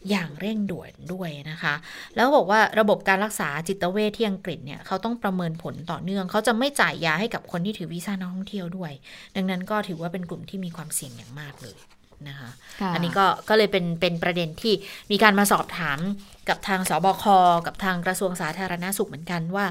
[0.09, 1.73] อย่างเร่งด่วนด้วยนะคะ
[2.15, 8.91] แล้วบอกว่าระบบการรักษาจิตเวชที่อังกฤษเนี่ยเขาต้องประเมินผลต่อเนื่องเขาจะไม่จ่ายยาให้กับคนที่ถือวีซ่านักท่องเที่ยวด้วย
[9.35, 11.77] ดังนั้นก็ถือว่าเป็นกลุ่มที่มีความเสี่ยงอย่างมากเลย
[12.29, 12.49] นะคะ
[12.81, 14.73] ค่ะอันนี้ก็ก็เลยเป็นเป็นประเด็นที่
[15.11, 15.99] มีการมาสอบถาม
[16.49, 17.23] กับทางสบค
[17.65, 19.65] กับทางกระทรวงสาธารณสุขเหมือนกันว่า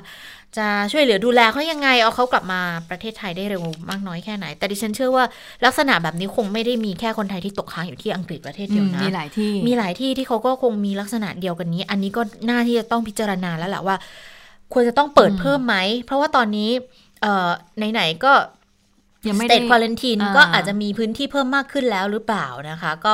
[0.57, 2.61] จะช่วยเหลือดูแลเขายังไง เอาเขากลับมา
[2.91, 5.25] ประเทศไทยได้เร็วมากน้อยแค่ไหน แต่ดิฉันเชื่อว่า
[5.65, 13.97] ลักษณะแบบนี้คงไม่ได้มีแค่คนไทยที่ตกค้างอยู่ที่อังกฤษประเทศเดียวนะมีหลายที่ มีหลายที่ที่เขาก็คงมีลักษณะเดียวกันนี้ อันนี้ก็น่าที่จะต้องพิจารณาแล้วแหละว่า
[14.73, 16.71] ควรจะต้องเปิดอืมเพิ่มไหมเพราะว่าตอนนี้
[17.23, 17.51] เอ่อ
[17.93, 18.33] ไหนๆก็
[19.29, 23.13] ยังไม่สได้เต t ควอลันทีนอ่าก็อาจจะมีพื้นที่เพิ่มมากขึ้นแล้วหรือเปล่านะคะ ก็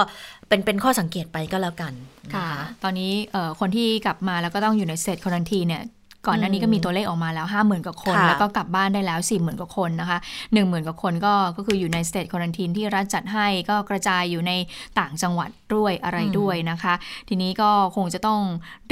[0.48, 1.92] เป็นเป็นข้อสังเกตไปก็แล้วกัน
[2.26, 2.48] นค่ะ
[2.82, 5.82] ตอนนี้เอ่อคนที่กลับมาแล้วก็ต้องอยู่ใน state quarantine เนี่ย
[6.28, 14.52] ก่อนหน้านี้ก็มีตัวเลขออกมาแล้ว 5 0,000กว่าคนค่ะแล้วก็กลับบ้านได้แล้ว 4 0,000กว่าคนนะคะ1 0,000กว่าคนก็ก็คืออยู่ใน state quarantine ที่รัฐจัดให้ก็กระจายอยู่ใน
[14.98, 16.94] ต่างจังหวัดด้วยอะไรด้วยนะคะ
[17.28, 18.40] ทีนี้ก็คงจะต้อง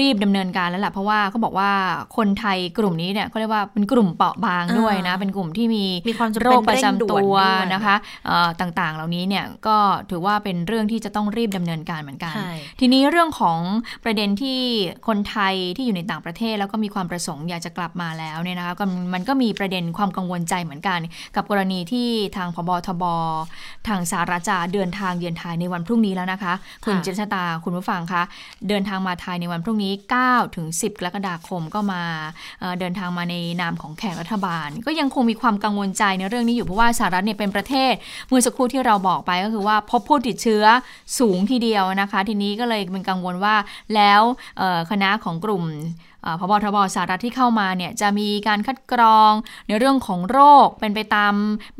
[0.00, 1.70] รีบดำเนินการแล้วแหละเพราะว่าเขาบอกว่า
[2.16, 7.96] คนไทยกลุ่มนี้เนี่ยเขาเรียกว่าเป็นกลุ่มเปราะบางด้วยนะเป็นกลุ่มที่มีมีความจำโรเป็นคประจำตัวเร่งด่วนด้วยนะคะ
[8.26, 9.76] เอ่อต่างๆ เหล่านี้เนี่ยก็
[10.10, 13.58] ถือว่าเป็นเรื่องที่จะต้องรีบดำเนินการเหมือนกันใช่ทีนี้เรื่องของ
[14.04, 14.60] ประเด็นที่
[15.08, 18.74] คนไทยที่อยู่ในต่างประเทศแล้วก็มีความประสงค์อยากจะกลับมาแล้วเนี่ยนะคะ
[19.14, 21.00] มันก็มีประเด็นความกังวลใจเหมือนกัน
[21.36, 23.04] กับกรณีที่ทางพบทบ
[23.88, 26.52] ทางสาราจาเดินทางเยือนไทยในวันพรุ่งนี้แล้วนะคะ
[26.84, 28.22] คุณจิตชตาคุณผู้ฟังคะ
[28.68, 29.92] เดินทางมาไทยในวันพรุ่งนี้
[30.24, 32.02] 9ถึง10 กรกฎาคมก็มา
[32.80, 37.92] เดินทางมาในนามของแขกรัฐบาล ก็ยังคงมีความกังวลใจในเรื่องนี้อยู่เพราะว่าสหรัฐเนี่ยเป็นประเทศ
[38.28, 40.64] เมื่อสักครู่ที่เราบอกไปก็คือว่าพบผู้ติดเชื้อ
[41.18, 43.54] สูงทีเดียวนะคะ ทีนี้ก็เลยเป็นกังวลว่า
[43.94, 44.22] แล้ว
[44.90, 45.64] คณะของกลุ่ม
[46.40, 49.32] พบทบสหรัฐที่เข้ามาเนี่ยจะมีการคัดกรอง
[49.68, 51.34] ในเรื่องของโรคเป็นไปตาม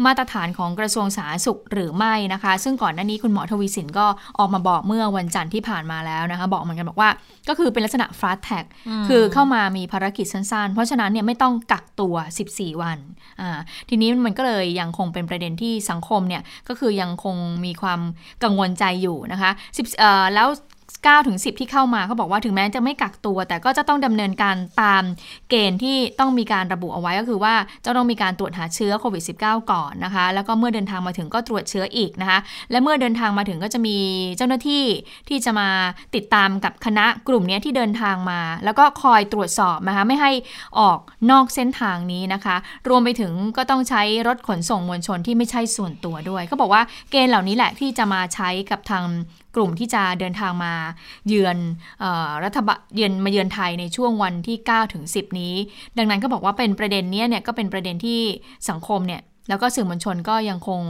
[0.05, 4.07] มาตรฐานของกระทรวงสาธารณสุขหรือไม่นะคะ ซึ่งก่อนหน้านี้คุณหมอทวีสินก็
[4.39, 7.11] ออกมาบอกเมื่อวันจันทร์ที่ผ่านมาแล้วนะคะ บอกเหมือนกันบอกว่า
[7.49, 8.65] ก็คือเป็นลักษณะ fast tag
[9.09, 12.15] คือเข้ามามีภารกิจสั้นๆ เพราะฉะนั้นเนี่ยไม่ต้องกักตัว
[12.51, 12.99] 14 วัน
[13.41, 18.01] อ่าทีนี้มันก็เลยยังคงเป็นประเด็นที่สังคมเนี่ยก็คือยังคงมีความ
[18.45, 20.49] กังวลใจอยู่นะคะ10เอ่อแล้ว
[20.95, 25.03] 9ถึง10 ที่เข้ามาเขาบอกว่าถึงแม้จะไม่กักตัว แต่ก็จะต้องดำเนินการตาม
[25.51, 32.39] เกณฑ์ที่ต้องมีการระบุเอาไว้ก็คือว่าจะต้องมีการตรวจหาเชื้อโควิด -19 ก่อนนะคะ แล้วก็เมื่อเดินทางมาถึงก็ตรวจเชื้ออีกนะคะ
[32.71, 33.97] และเมื่อเดินทางมาถึงก็จะมี
[34.37, 34.85] เจ้าหน้าที่
[35.29, 35.69] ที่จะมา
[36.15, 40.33] ติดตามกับคณะกลุ่มนี้ที่เดินทางมา แล้วก็คอยตรวจสอบนะคะไม่ให้
[40.79, 40.99] ออก
[41.31, 42.57] นอกเส้นทางนี้นะคะ
[42.89, 49.05] รวมไปถึงก็ต้องใช้รถขนส่งมวลชนที่ไม่ใช่ส่วนตัวด้วยเขาบอกว่าเกณฑ์เหล่านี้แหละที่จะมาใช้กับทาง
[49.57, 50.75] กลุ่มที่จะเดินทางมา
[51.29, 51.57] เยือน
[52.03, 55.55] ออรัฐบาลเยือนมาเยือนไทยในช่วงวันที่9ถึง10 นี้
[55.99, 58.21] ดังนั้นก็บอกว่าเป็นประเด็นเนี้เนี่ยก็เป็นประเด็นที่
[58.71, 60.83] สังคมเนี่ยแล้วก็สื่อมวลชนก็ยังคง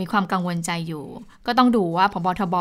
[0.00, 1.04] มีความกังวลใจอยู่
[1.46, 2.56] ก็ต้องดูว่าพบทบ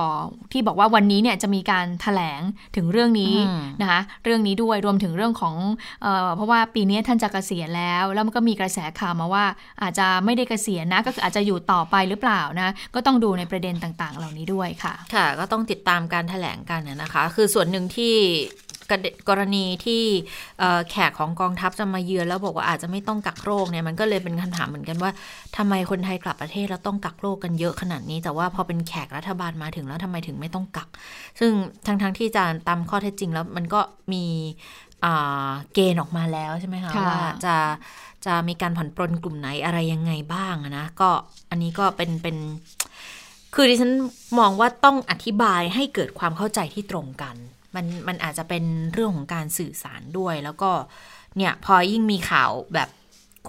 [0.51, 2.41] ที่บอกว่าวันนี้เนี่ยจะมีการถแถลง
[2.75, 3.35] ถึงเรื่องนี้
[3.81, 5.55] นะคะเรื่องนี้ด้วยรวมถึงเรื่องของ
[6.03, 9.45] เอเพราะว่าปีนี้ท่านจะเกษียณแล้ว แล้วมันก็มีกระแสข่าวมาว่า
[9.81, 18.13] อาจจะไม่ได้เกษียณนะก็คืออาจจะอยู่ต่อไปหรือเปล่านะก็ต้องดูในประเด็นต่างๆ เหล่านี้ด้วยค่ะ ค่ะ ก็ต้องติดตามการถแถลงกันนะคะ คือส่วนหนึ่งที่
[19.29, 20.03] กรณีที่
[20.89, 25.11] แขกของกองทัพจะมาเยือนแล้วบอกว่าอาจจะไม่ต้องกักโรคเนี่ยมันก็เลยเป็นคำถามเหมือนกันว่า
[25.57, 30.89] ทำไมคนไทยกลับประเทศแล้วต้องกักโรคกันเยอะขนาดนี้ แต่ว่าพอเป็นแขกรัฐบาลมาถึงแล้วทำไมถึงไม่ต้องกัก
[31.39, 31.51] ซึ่ง
[31.85, 33.81] ทั้งๆทที่จะตามข้อเท็จจริงแล้วมันก็
[34.13, 34.23] มี
[35.73, 37.55] เกณฑ์ออกมาแล้วใช่ไหมคะว่าจะ
[38.25, 41.09] จะมีการผ่อนปลนกลุ่มไหนอะไรยังไงบ้างนะก็
[41.49, 42.37] อันนี้ก็เป็นเป็น
[43.53, 43.91] คือดิฉัน
[44.39, 47.35] มองว่าต้องอธิบายให้เกิดความเข้าใจที่ตรงกัน
[47.75, 50.71] มันมันอาจจะเป็นเรื่องของการสื่อสารด้วย แล้วก็
[51.37, 52.89] เนี่ยพอยิ่งมีข่าวแบบ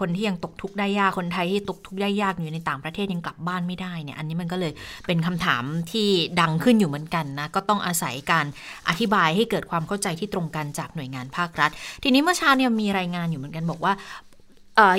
[0.03, 4.73] คนที่ยังตกทุกข์ได้ยากคนไทยที่ตกทุกข์ได้ยากอยู่ในต่างประเทศยังกลับบ้านไม่ได้เนี่ยอันนี้มันก็เลย
[5.07, 5.63] เป็นคำถาม
[5.93, 6.09] ที่
[6.41, 8.47] ดังขึ้นอยู่เหมือนกันนะก็ต้องอาศัยการ
[8.89, 11.71] อธิบายให้เกิดความเข้าใจที่ตรงกันจากหน่วยงานภาครัฐ
[12.03, 13.93] ทีนี้เมื่อเช้าเนี่ยมีรายงานอยู่เหมือนกันบอกว่า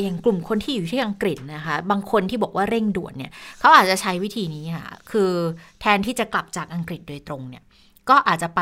[0.01, 5.31] อย่างกลุ่มคนที่อยู่ที่อังกฤษนะคะ บางคนที่บอกว่าเร่งด่วนเนี่ยเขาอาจจะใช้วิธีนี้ค่ะ คือ
[5.81, 7.63] แทนที่จะกลับจากอังกฤษโดยตรงเนี่ย
[8.09, 8.61] ก็อาจจะไป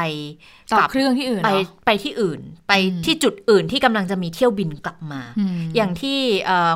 [0.73, 1.51] ต่อเครื่องที่อื่นไป
[1.85, 2.73] ไปที่อื่น ไป
[3.05, 5.21] ที่จุดอื่นที่กำลังจะมีเที่ยวบินกลับมา
[5.75, 6.17] อย่างที่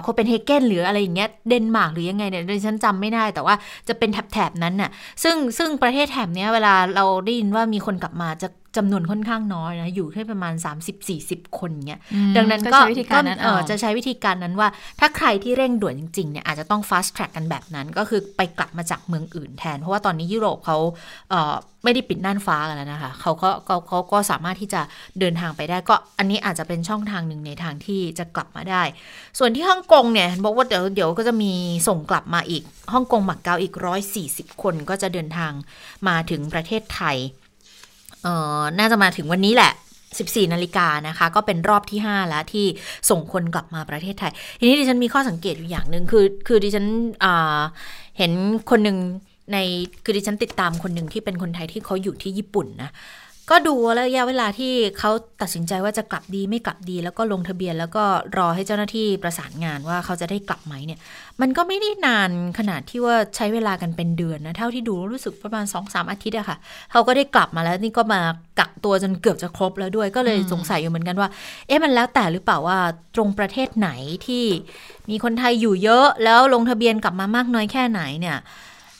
[0.01, 3.55] โคเปนเฮเกนหรืออะไรอย่างเงี้ยเดนมาร์กหรือยังไงเนี่ยดิฉันจำไม่ได้ แต่ว่า
[3.87, 4.89] จะเป็นแถบๆนั้นน่ะ
[5.23, 10.53] ซึ่งซึ่งประเทศแถบเนี้ยเวลาเราได้ยินว่ามีคนกลับมาจะ จำนวนค่อนข้างน้อยนะอยู่แค่ประมาณ
[11.05, 12.01] 30-40 คนเงี้ย
[12.37, 14.67] ดังนั้นก็จะใช้วิธีการนั้นว่า
[14.99, 20.77] ถ้าใครที่เร่งด่วนจริงๆเนี่ยอาจจะต้อง fast track กันแบบนั้น ก็คือไปกลับมาจากเมืองอื่นแทน เพราะว่าตอนนี้ยุโรปเขา
[21.83, 23.49] ไม่ได้ปิดน่านฟ้ากันแล้วนะคะเขาก็
[23.87, 24.81] เขาก็สามารถที่จะ
[25.19, 28.83] เดินทางไปได้ ก็อันนี้อาจจะเป็นช่องทางหนึ่งในทางที่จะกลับมาได้
[29.39, 31.53] ส่วนที่ฮ่องกงเนี่ยบอกว่าเดี๋ยวเดี๋ยวก็จะมี
[31.87, 33.73] ส่งกลับมาอีกฮ่องกงหมักเกาอีก
[34.17, 35.51] 140 คนก็จะเดินทาง
[36.07, 37.17] มาถึงประเทศไทย
[38.23, 39.71] เอ่อน่าจะมาถึงวันนี้แหละ
[40.11, 42.65] 14 นาฬิกานะคะ ก็เป็นรอบที่ 5 แล้วที่
[43.09, 46.85] ส่งคนกลับมาประเทศไทย ทีนี้ดิฉันมีข้อสังเกตอยู่อย่างหนึ่งคือ คือดิฉัน
[48.17, 48.31] เห็น
[48.69, 48.97] คนหนึ่ง
[49.53, 49.57] ใน
[50.03, 52.91] คือดิฉันติดตามคนหนึ่งที่เป็นคนไทยที่เขาอยู่ที่ญี่ปุ่นนะ
[53.49, 58.03] ก็ดูระยะเวลาที่เขาตัดสินใจว่าจะกลับดีไม่กลับดี แล้วก็ลงทะเบียน แล้วก็
[58.37, 60.99] รอให้เจ้าหน้าที่ประสานงานว่าเขาจะได้กลับไหมเนี่ย
[61.41, 66.57] มันก็ไม่ได้นานขนาดที่ว่าใช้เวลากันเป็นเดือนนะ เท่าที่ดูรู้สึกประมาณ2อสอาทิตย์อะค่ะ
[66.91, 68.21] เขาก็ได้กลับมาแล้วนี่ก็มา
[68.59, 71.29] กักตัวจนเกือบจะครบแล้วด้วย ก็เลยสงสัยอยู่เหมือนกันว่า
[71.67, 72.77] เอ๊ะมันแล้วแต่หรือเปล่าว่า
[73.15, 73.89] ตรงประเทศไหน
[74.27, 74.43] ที่
[75.09, 78.39] มีคนไทยอยู่เยอะ แล้วลงทะเบียนกลับมามากน้อยแค่ไหนเนี่ย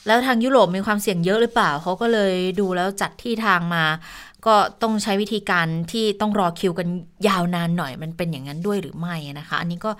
[0.06, 3.84] แล้วทางยุโรปมีความเสี่ยงเยอะหรือเปล่าเขาก็เลยดูแล้วจัดที่ทางมา
[4.46, 6.88] ก็ต้องใช้วิธีการที่ต้องรอคิวกัน
[7.28, 9.90] ยาวนานหน่อยมันเป็นอย่างนั้นด้วยหรือไม่นะคะ อันนี้ก็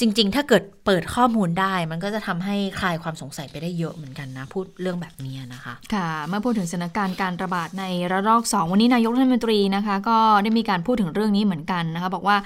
[0.00, 12.36] จริง ๆ ถ้าเกิดเปิดข้อมูลได้มันก็จะทำให้คลายความสงสัยไปได้เยอะเหมือนกันนะ พูดเรื่องแบบนี้นะคะ ค่ะเมื่อพูดถึงสถานการณ์การระบาดในระลอก 2 วันนี้นายกรัฐมนตรีนะคะ ก็ได้มีการพูดถึงเรื่องนี้เหมือนกันนะคะ บอกว่า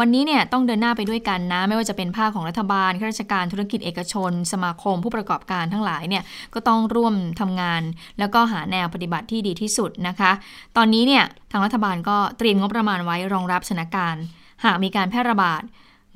[0.00, 6.22] วันนี้เนี่ยต้องเดินหน้าไปด้วยกันนะ ไม่ว่าจะเป็นภาคของรัฐบาลข้าราชการธุรกิจเอกชน สมาคม ผู้ประกอบการทั้งหลายเนี่ย
[6.54, 7.82] ก็ต้องร่วมทำงาน
[8.18, 10.30] แล้วก็หาแนวปฏิบัติที่ดีที่สุดนะคะ
[10.76, 14.22] ตอนนี้เนี่ยทางรัฐบาลก็เตรียมงบประมาณไว้รองรับสถานการณ์
[14.64, 15.62] หากมีการแพร่ระบาด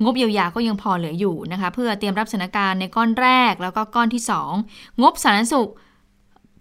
[0.03, 4.21] งบเยียวยาก็ยังพอเหลืออยู่นะคะ เพื่อเตรียมรับสถานการณ์ในก้อนแรกแล้วก็ก้อนที่
[4.61, 5.71] 2 งบสาธารณสุข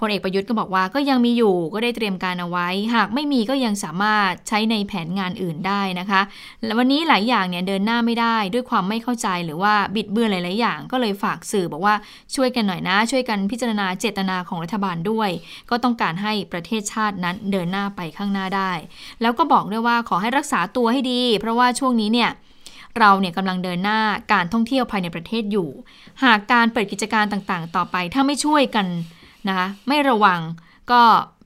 [0.01, 6.21] พลเอกประยุทธ์ก็บอกว่าก็ยังมีอยู่ก็ได้เตรียมการเอาไว้ หากไม่มีก็ยังสามารถใช้ในแผนงานอื่นได้นะคะ
[6.65, 11.95] และวันนี้หลายอย่างเนี่ยเดินหน้าไม่ได้ด้วยความไม่เข้าใจหรือว่าบิดเบือนหลาย ๆ อย่าง ก็เลยฝากสื่อบอกว่า
[12.35, 15.31] ช่วยกันหน่อยนะ ช่วยกันพิจารณาเจตนาของรัฐบาลด้วย
[15.71, 18.73] ก็ต้องการให้ประเทศชาตินั้นเดินหน้าไปข้างหน้าได้
[19.23, 22.31] แล้วก็บอกด้วยว่าขอให้รักษาตัวให้ดี เพราะว่าช่วงนี้เนี่ย
[22.99, 24.01] เราเนี่ยกำลังเดินหน้า
[24.33, 25.69] การท่องเที่ยวภายในประเทศอยู่
[26.25, 28.87] หากการเปิดกิจการต่าง ๆ ต่อไป ถ้าไม่ช่วยกัน
[29.49, 30.41] นะคะไม่ระวัง
[30.93, 31.03] ก็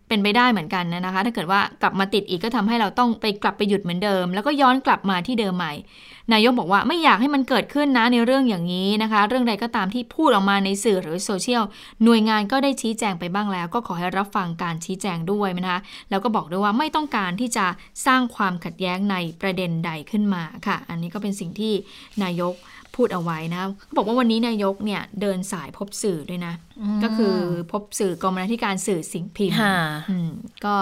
[0.08, 5.72] เป็นไปได้เหมือนกันนะคะ ถ้าเกิดว่ากลับมาติดอีกก็ทำให้เราต้องไปกลับไปหยุดเหมือนเดิม แล้วก็ย้อนกลับมาที่เดิมใหม่
[6.32, 11.62] นายกบอกว่าไม่อยากให้มันเกิดขึ้นนะในเรื่องอย่างนี้นะคะ เรื่องใดก็ตามที่พูดออกมาในสื่อหรือโซเชียล
[12.04, 15.80] หน่วยงานก็ได้ชี้แจงไปบ้างแล้ว ก็ขอให้รับฟังการชี้แจงด้วยนะคะ
[16.10, 17.66] แล้วก็บอกด้วยว่าไม่ต้องการที่จะ
[18.06, 21.72] สร้างความขัดแย้งในประเด็นใดขึ้นมาค่ะ อันนี้ก็เป็นสิ่งที่
[22.22, 22.54] นายก
[22.98, 26.54] พูดเอาไว้นะเขาบอกว่าวันนี้นายกเนี่ยเดินสายพบสื่อด้วยนะ
[27.02, 27.34] ก็คือ
[27.72, 29.58] พบสื่อกรมนาธิการสื่อสิ่งพิมพ์
[30.64, 30.76] ก็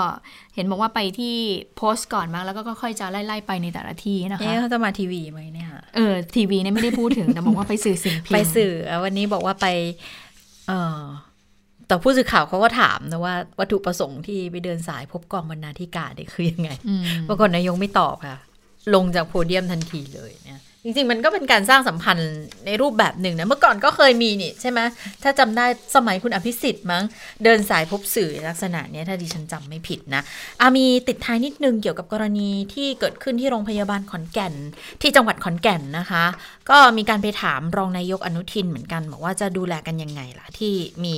[0.54, 1.36] เห็นบอกว่าไปที่
[1.76, 8.72] โพสต์ก่อนมั้งแล้วก็ค่อยจะไล่ๆไปในแต่ละที่นะคะเอ๊ะเขาจะมาทีวีไหมเนี่ยเออทีวีเนี่ยไม่ได้พูดถึงแต่บอกว่าไปสื่อสิ่งพิมพ์ไปสื่อ
[9.04, 9.66] วันนี้บอกว่าไป
[10.68, 11.00] เออ
[11.86, 16.70] แต่ผู้สื่อข่าวเขาก็ถามนะว่าวัตถุประสงค์ที่ไปเดินสายพบกองบรรณาธิการเนี่ยคือยังไง
[17.28, 18.38] ปรากฏนายกไม่ตอบค่ะ
[18.94, 22.32] ลงจากโพเดียมทันทีเลยเนี่ย จริงๆ มันก็เป็นการสร้างสัมพันธ์
[22.66, 24.80] ในรูปแบบหนึ่งนะ เมื่อก่อนก็เคยมีนี่ใช่ไหม
[25.22, 27.02] ถ้าจำได้สมัยคุณอภิสิทธิ์มั้ง
[27.44, 30.22] เดินสายพบสื่อลักษณะเนี้ยถ้าดิฉันจำไม่ผิดนะ
[30.60, 34.54] อามีติดท้ายนิดนึงเกี่ยวกับกรณีที่เกิดขึ้นที่โรงพยาบาลขอนแก่น
[35.00, 36.24] ที่จังหวัดขอนแก่นนะคะ
[36.70, 41.16] ก็มีการไปถามรองนายกอนุทินเหมือนกัน บอกว่าจะดูแลกันยังไงล่ะที่มี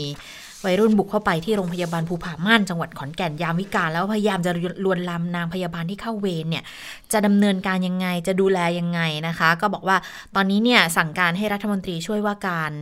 [0.64, 4.52] วัยรุ่นบุกเข้าไปที่โรงพยาบาลภูผาม่านจังหวัดขอนแก่นยามวิกาลแล้วพยายามจะ
[4.84, 6.64] ลวนลามนางพยาบาลที่เข้าเวรเนี่ย
[7.12, 9.96] จะดำเนินการยังไงจะดูแลยังไงนะคะ ก็บอกว่า
[10.34, 12.72] ตอนนี้เนี่ยสั่งการให้รัฐมนตรีช่วยว่าการ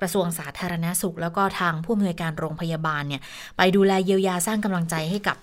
[0.00, 3.22] กระทรวงสาธารณสุข แล้วก็ทางผู้อำนวยการโรงพยาบาลเนี่ย
[3.56, 5.36] ไปดูแลเยียวยาสร้างกำลังใจให้กับ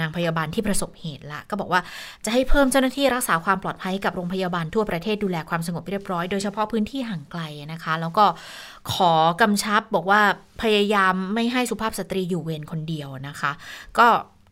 [0.00, 1.80] นางพยาบาลที่ประสบเหตุละ ก็บอกว่า
[2.24, 8.24] จะให้เพิ่มเจ้าหน้าที่รักษาความปลอดภัยกับโรงพยาบาลทั่วประเทศดูแลความสงบเรียบร้อย โดยเฉพาะพื้นที่ห่างไกลนะคะ แล้วก็
[8.92, 10.20] ขอกำชับบอกว่า
[10.62, 13.52] พยายามไม่ให้สุภาพสตรีอยู่เวรคนเดียวนะคะ
[13.98, 14.08] ก็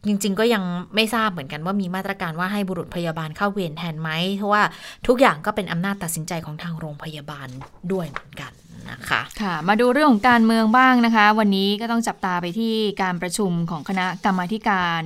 [0.06, 0.62] จริง ๆ ก็ยัง
[0.94, 4.62] ไม่ทราบเหมือนกันว่ามีมาตรการว่าให้บุรุษพยาบาลเข้าเวรแทนไหมเพราะว่า
[5.06, 7.48] ทุกอย่างก็เป็นอำนาจตัดสินใจของทางโรงพยาบาล
[7.92, 8.52] ด้วยเหมือนกัน
[8.90, 15.00] นะคะค่ะมาดูเรื่องของการเมืองบ้างนะคะ วันนี้ก็ต้องจับตาไปที่การประชุมของคณะกรรมาการ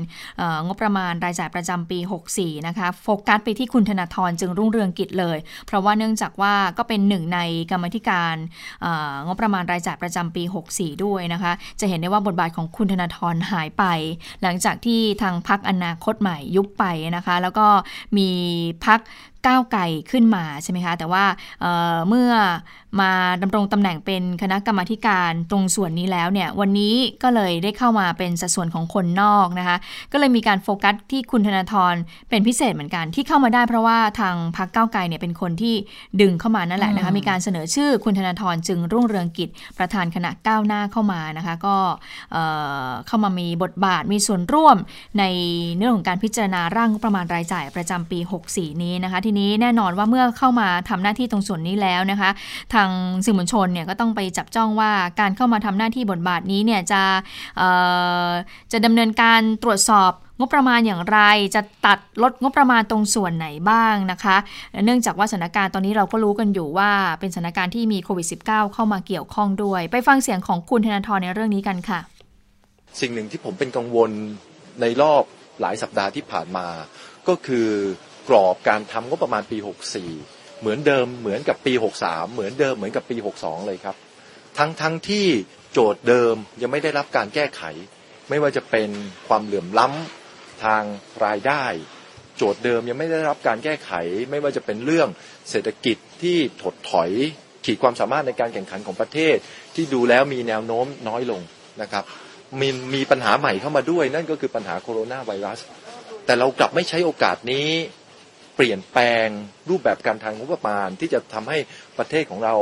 [0.66, 1.98] งบประมาณรายจ่ายประจำปี
[2.32, 8.34] 64 นะคะโฟกัสไปที่คุณธนาธรจึงรุ่งเรืองกิจเลย เพราะว่าเนื่องจากว่าก็เป็นหนึ่งในกรรมธิการ
[9.26, 13.84] งบประมาณรายจ่ายประจำปี 64 ด้วยนะคะ จะเห็นได้ว่าบทบาทของคุณธนาธรหายไป
[14.42, 16.84] หลังจากที่ทางพักอนาคตใหม่ยุบไป
[17.16, 17.66] นะคะ แล้วก็
[18.18, 18.28] มี
[18.86, 19.00] พัก
[19.46, 21.24] ก้าวไก่ขึ้นมาใช่ไหมคะ แต่ว่า
[21.60, 22.30] เเมื่อ
[23.00, 29.76] มาดำรงตำแหน่งเป็นคณะกรรมาการตรงส่วนนี้แล้วเนี่ยวันนี้ก็เลยได้เข้ามาเป็นสัดส่วนของคนนอกนะคะ
[30.12, 31.94] ก็เลยมีการโฟกัสที่คุณธนาธร
[32.30, 35.74] เป็นพิเศษเหมือนกันที่เข้ามาได้เพราะว่าทางพรรคก้าวไกลเนี่ยเป็นคนที่
[36.20, 41.76] ดึงเข้ามานั่นแหละนะคะมีการเสนอชื่อคุณธนาธรจึงรุ่งเรืองกิจประธานคณะก้าวหน้าเข้ามานะคะ ก็
[43.06, 44.76] เข้ามามีบทบาทมีส่วนร่วม
[45.18, 45.24] ใน
[45.76, 48.18] เรื่องของการพิจารณาร่างประมาณรายจ่ายประจำปี
[48.50, 52.30] 64 นี้นะคะทีนี้แน่นอนว่าเมื่อเข้ามาทำหน้าที่ตรงส่วนนี้แล้วนะคะ
[52.74, 52.88] ทาง
[53.24, 57.02] สื่อมวลชนเนี่ยก็ต้องไปจับจ้องว่าการเข้ามาทำหน้าที่บทบาทนี้เนี่ยจะ
[58.72, 61.18] จะดำเนินการตรวจสอบงบประมาณอย่างไร
[61.54, 64.36] จะตัดลดงบประมาณตรงส่วนไหนบ้างนะคะ
[64.84, 72.00] เนื่องจากว่าสถานการณ์ตอนนี้เราก็รู้กันอยู่ว่าเป็นสถานการณ์ที่มีโควิด -19 เข้ามาเกี่ยวข้องด้วย ไปฟังเสียงของคุณธนาธรในเรื่องนี้กันค่ะ
[73.00, 74.10] สิ่งหนึ่งที่ผมเป็นกังวล
[74.80, 75.22] ในรอบ
[75.60, 76.66] หลายสัปดาห์ที่ผ่านมา
[77.28, 77.68] ก็คือ
[78.28, 79.58] กรอบการทำงบประมาณปี
[80.08, 83.96] 64 เหมือนเดิมเหมือนกับปี 63 เหมือนเดิมเหมือนกับปี 62 เลยครับ
[84.58, 85.26] ทั้งทั้งที่
[85.72, 87.62] โจทย์เดิมยังไม่ได้รับการแก้ไข
[88.28, 88.88] ไม่ว่าจะเป็น
[89.28, 90.82] ความเหลื่อมล้ำทาง
[91.24, 91.64] รายได้
[92.36, 93.90] โจทย์เดิมยังไม่ได้รับการแก้ไข
[94.30, 95.08] ไม่ว่าจะเป็นเรื่อง
[95.50, 97.10] เศรษฐกิจที่ถดถอย
[97.64, 99.36] ขีดความสามารถในการแข่งขันของประเทศ
[99.74, 101.40] ที่ดูแล้วมีแนวโน้มน้อยลง
[101.82, 102.04] นะครับ
[102.60, 105.58] มีมีปัญหาใหม่เข้ามาด้วย นั่นก็คือปัญหาโคโรนาไวรัส
[106.26, 107.68] แต่เรากลับไม่ใช้โอกาสนี้
[108.56, 109.28] เปลี่ยนแปลง
[109.70, 111.58] รูปแบบการทางงบประมาณ ที่จะทำให้
[111.98, 112.54] ประเทศของเรา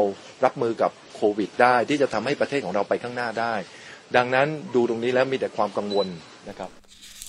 [0.45, 3.55] รับมือกับโควิด ได้ที่จะทำให้ประเทศของเราไปข้างหน้าได้
[4.17, 6.07] ดังนั้นดูตรงนี้แล้วมีแต่ความกังวล
[6.49, 6.71] นะครับ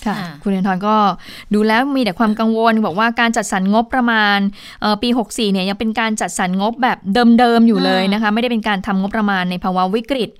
[0.06, 0.96] ค่ะคุณเอนทอนก็
[1.54, 4.38] ดูแล้วมีแต่ความกังวล บอกว่าการจัดสรรงบประมาณ
[5.02, 6.98] ปี 64 เนี่ยยังเป็นการจัดสรรงบแบบ
[7.38, 10.30] เดิมๆอยู่เลยนะคะ ไม่ได้เป็นการทำงบประมาณในภาวะวิกฤต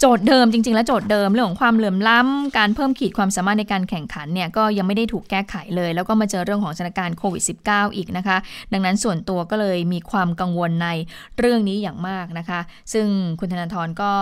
[0.00, 8.36] โจทย์เดิมจริง ๆ แล้วโจทย์เดิมเรื่องของความเหลื่อมล้ำการเพิ่มขีดความสามารถในการแข่งขันเนี่ยก็ยังไม่ได้ถูกแก้ไขเลย แล้วก็มาเจอเรื่องของสถานการณ์โควิด -19 อีกนะคะ
[8.72, 10.88] ดังนั้นส่วนตัวก็เลยมีความกังวลใน
[11.38, 12.60] เรื่องนี้อย่างมากนะคะ
[12.92, 13.06] ซึ่ง
[13.40, 14.12] คุณธนาธรก็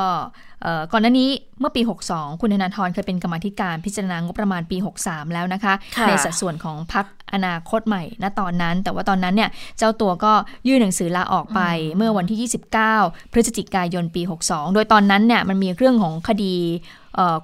[0.92, 1.30] ก่อนหน้านี้
[1.60, 10.32] เมื่อปี 62 คุณธนาธรเคยเป็นกรรมธิการพิจารณางบประมาณปี 63 แล้วนะคะคะในสัดส่วนของพัก อนาคตใหม่ณตอนนั้น แต่ว่าตอนนั้นเนี่ยเจ้าตัวก็
[10.68, 11.60] ยื่นหนังสือลาออกไป
[11.96, 12.50] เมื่อวันที่
[12.88, 16.54] 29 พฤศจิกายนปี 62 โดยตอนนั้นเนี่ยมันมีเรื่องของคดี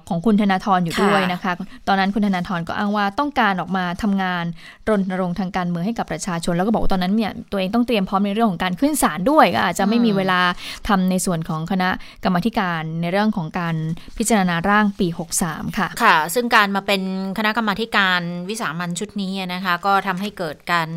[0.09, 1.53] ของคุณธนาธรอยู่ด้วยนะคะ
[1.87, 4.43] ตอนนั้นคุณธนาธรก็อ้างว่าต้องการออกมาทำงาน
[4.89, 10.39] รณรงค์ทางการเมืองให้กับประชาชน แล้วก็บอกว่าตอนนั้นเนี่ยตัวเองต้องเตรียมพร้อมในเรื่องของการขึ้นศาลด้วยก็อาจจะไม่มีเวลา
[10.87, 11.89] ทำในส่วนของคณะ
[12.23, 13.75] กรรมการในเรื่องของการ
[14.17, 15.07] พิจารณาร่างปี
[15.41, 17.01] 63 ค่ะ ค่ะ ซึ่งการมาเป็น
[17.37, 20.89] คณะกรรมการวิสามันชุดนี้นะคะ ก็ทำให้เกิดการ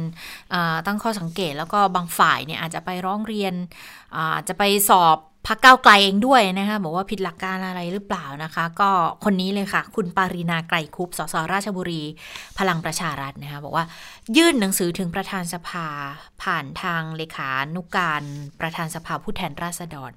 [0.86, 3.54] ตั้งข้อสังเกตแล้วก็บางฝ่ายเนี่ยอาจจะไปร้องเรียน
[4.16, 8.90] อาจจะไปสอบ พักเก้าไกลเองด้วยนะคะบอกว่าผิดหลักการอะไรหรือเปล่านะคะ ก็
[9.24, 12.02] คนนี้เลยค่ะ คุณปารีนาไกรคุปสสราชบุรี
[12.58, 13.84] พลังประชารัฐนะคะบอกว่า
[14.36, 15.86] ยื่นหนังสือถึงประธานสภา
[16.42, 18.22] ผ่านทางเลขานุกการ
[18.60, 20.10] ประธานสภาผู้แทนราษฎร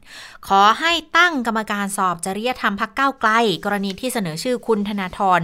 [0.48, 3.32] ขอให้ตั้งกรรมการสอบจริยธรรมพักเก้าไกล
[3.66, 5.42] กรณีที่เสนอชื่อคุณธนาธร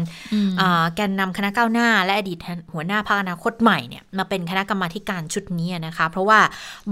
[0.95, 2.39] แกนนำคณะก้าวหน้า และอดีต
[2.73, 6.39] หัวหน้าพรรคอนาคตใหม่เนี่ยมาเป็นคณะกรรมาการชุดนี้นะคะ เพราะว่า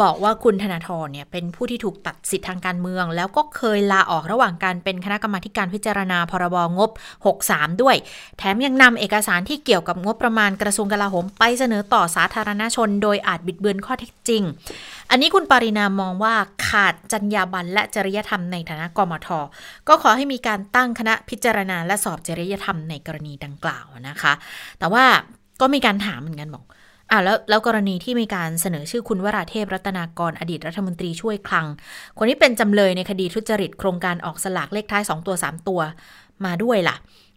[0.01, 6.89] บอกว่าคุณธนาธรเนี่ยเป็นผู้ที่ถูกตัดสิทธิทางการเมือง แล้วก็เคยลาออกระหว่างการเป็นคณะกรรมาการพิจารณาพรบงบ
[7.35, 7.95] 63 ด้วย
[8.37, 14.43] แถมยังนำเอกสารที่เกี่ยวกับงบประมาณกระทรวงกลาโหมไปเสนอต่อสาธารณชน โดยอาจบิดเบือนข้อเท็จจริง
[15.09, 16.33] อันนี้คุณปรินามองว่า
[16.67, 19.27] ขาดจรรยาบรรณและจริยธรรมในฐานะกมท
[19.87, 24.33] ก็ขอให้มีการตั้งคณะพิจารณาและสอบจริยธรรมในกรณีดังกล่าวนะคะ
[24.79, 25.05] แต่ว่า
[25.61, 26.63] ก็มีการถามเหมือนกันบอก
[27.11, 31.67] อ่าแล้วแล้วกรณีที่มีการเสนอชื่อคุณวราเทพรัตนากรอดีตรัฐมนตรีช่วยคลัง
[32.17, 35.79] คนที่เป็นจำเลยในคดีทุจริตโครงการออกสลากเลขท้าย 2 ตัว 3 ตัว
[36.45, 36.95] มาด้วยล่ะ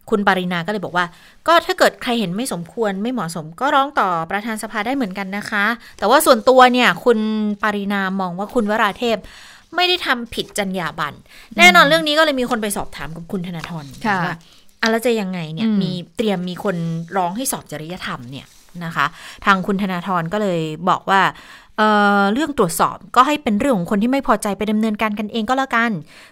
[0.09, 1.05] คุณปรินาก็เลยบอกว่า
[1.47, 5.65] ก็ถ้าเกิดใครเห็นไม่สมควรไม่เหมาะสม ก็ร้องต่อประธานสภาได้เหมือนกันนะคะ
[5.99, 7.19] แต่ว่าส่วนตัวเนี่ย คุณ
[7.63, 9.17] ปรินามองว่าคุณวราเทพ
[9.75, 11.15] ไม่ได้ทำผิดจรรยาบรรณ
[11.57, 14.35] แน่นอนเรื่องนี้ก็เลยมีคนไปสอบถามกับคุณธนาธรค่ะว่า
[14.81, 16.75] อะแล้วจะยังไงเนี่ยอืมมีเตรียมมีคน
[17.17, 18.45] ร้องให้สอบจริยธรรมเนี่ย
[18.85, 19.05] นะคะ
[19.45, 20.59] ทางคุณธนาธรก็เลย
[20.89, 21.21] บอกว่า
[21.77, 25.91] เเรื่องตรวจสอบก็ให้เป็นเรื่องของคนที่ไม่พอใจไปดำเนินการกันเองก็แล้วกัน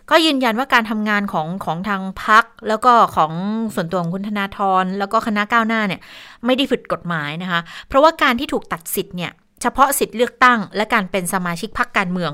[0.09, 3.31] ก็ยืนยันว่าการทำงานของของทางพัก แล้วก็ของ
[3.75, 6.01] ส่วนตัวของคุณธนาธรแล้วก็คณะก้าวหน้าเนี่ย
[6.45, 9.31] ไม่ได้ผิดกฎหมายนะคะ เพราะว่าการที่ถูกตัดสิทธิ์เนี่ย
[9.61, 12.31] เฉพาะสิทธิ์เลือกตั้ง และการเป็นสมาชิกพรรคการเมือง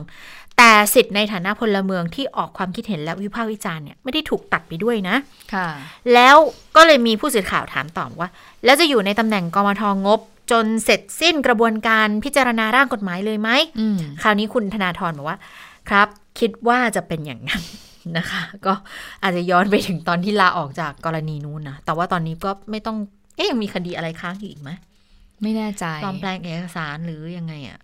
[0.57, 5.15] แต่สิทธิ์ในฐานะพลเมืองที่ออกความคิดเห็นและวิพากษ์วิจารณ์เนี่ยไม่ได้ถูกตัดไปด้วยนะ
[5.53, 5.67] ค่ะ
[6.13, 6.35] แล้ว
[6.75, 8.29] ก็เลยมีผู้สื่อข่าวถามตอบว่า
[8.65, 10.19] แล้วจะอยู่ในตำแหน่งกมทงบ
[10.51, 13.49] จนเสร็จสิ้นกระบวนการพิจารณาร่างกฎหมายเลยไหม
[13.79, 15.37] อืมคราวนี้คุณธนาธรบอกว่า
[15.89, 16.07] ครับ
[16.39, 17.61] คิดว่าจะเป็นอย่างนั้น
[18.17, 18.73] นะคะ ก็
[19.23, 22.97] อาจจะย้อนไปถึงตอนที่ลาออกจากกรณีนู้นนะแต่ว่าตอนนี้ก็ไม่ต้อง
[23.35, 24.69] เอ๊ะยังมีคดีอะไรค้างอยู่อีกไหม
[25.41, 27.79] ไม่แน่ใจปลอมแปลงเอกสารหรือยังไงอะ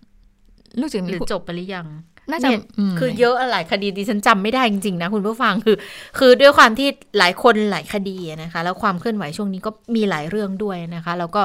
[0.80, 1.86] รู้สึกหมีรือผู้จบไปหรือยัง
[2.30, 2.60] น่าจะเนี่ย
[2.92, 5.76] มคือเยอะอะหลายคดีดิฉันจำไม่ได้จริงๆนะคุณผู้ฟังคือ
[6.18, 11.42] คือด้วยความที่หลายคนหลายคดีอะนะคะ แล้วความเคลื่อนไหวช่วงนี้ก็มีหลายเรื่องด้วยนะคะ แล้วก็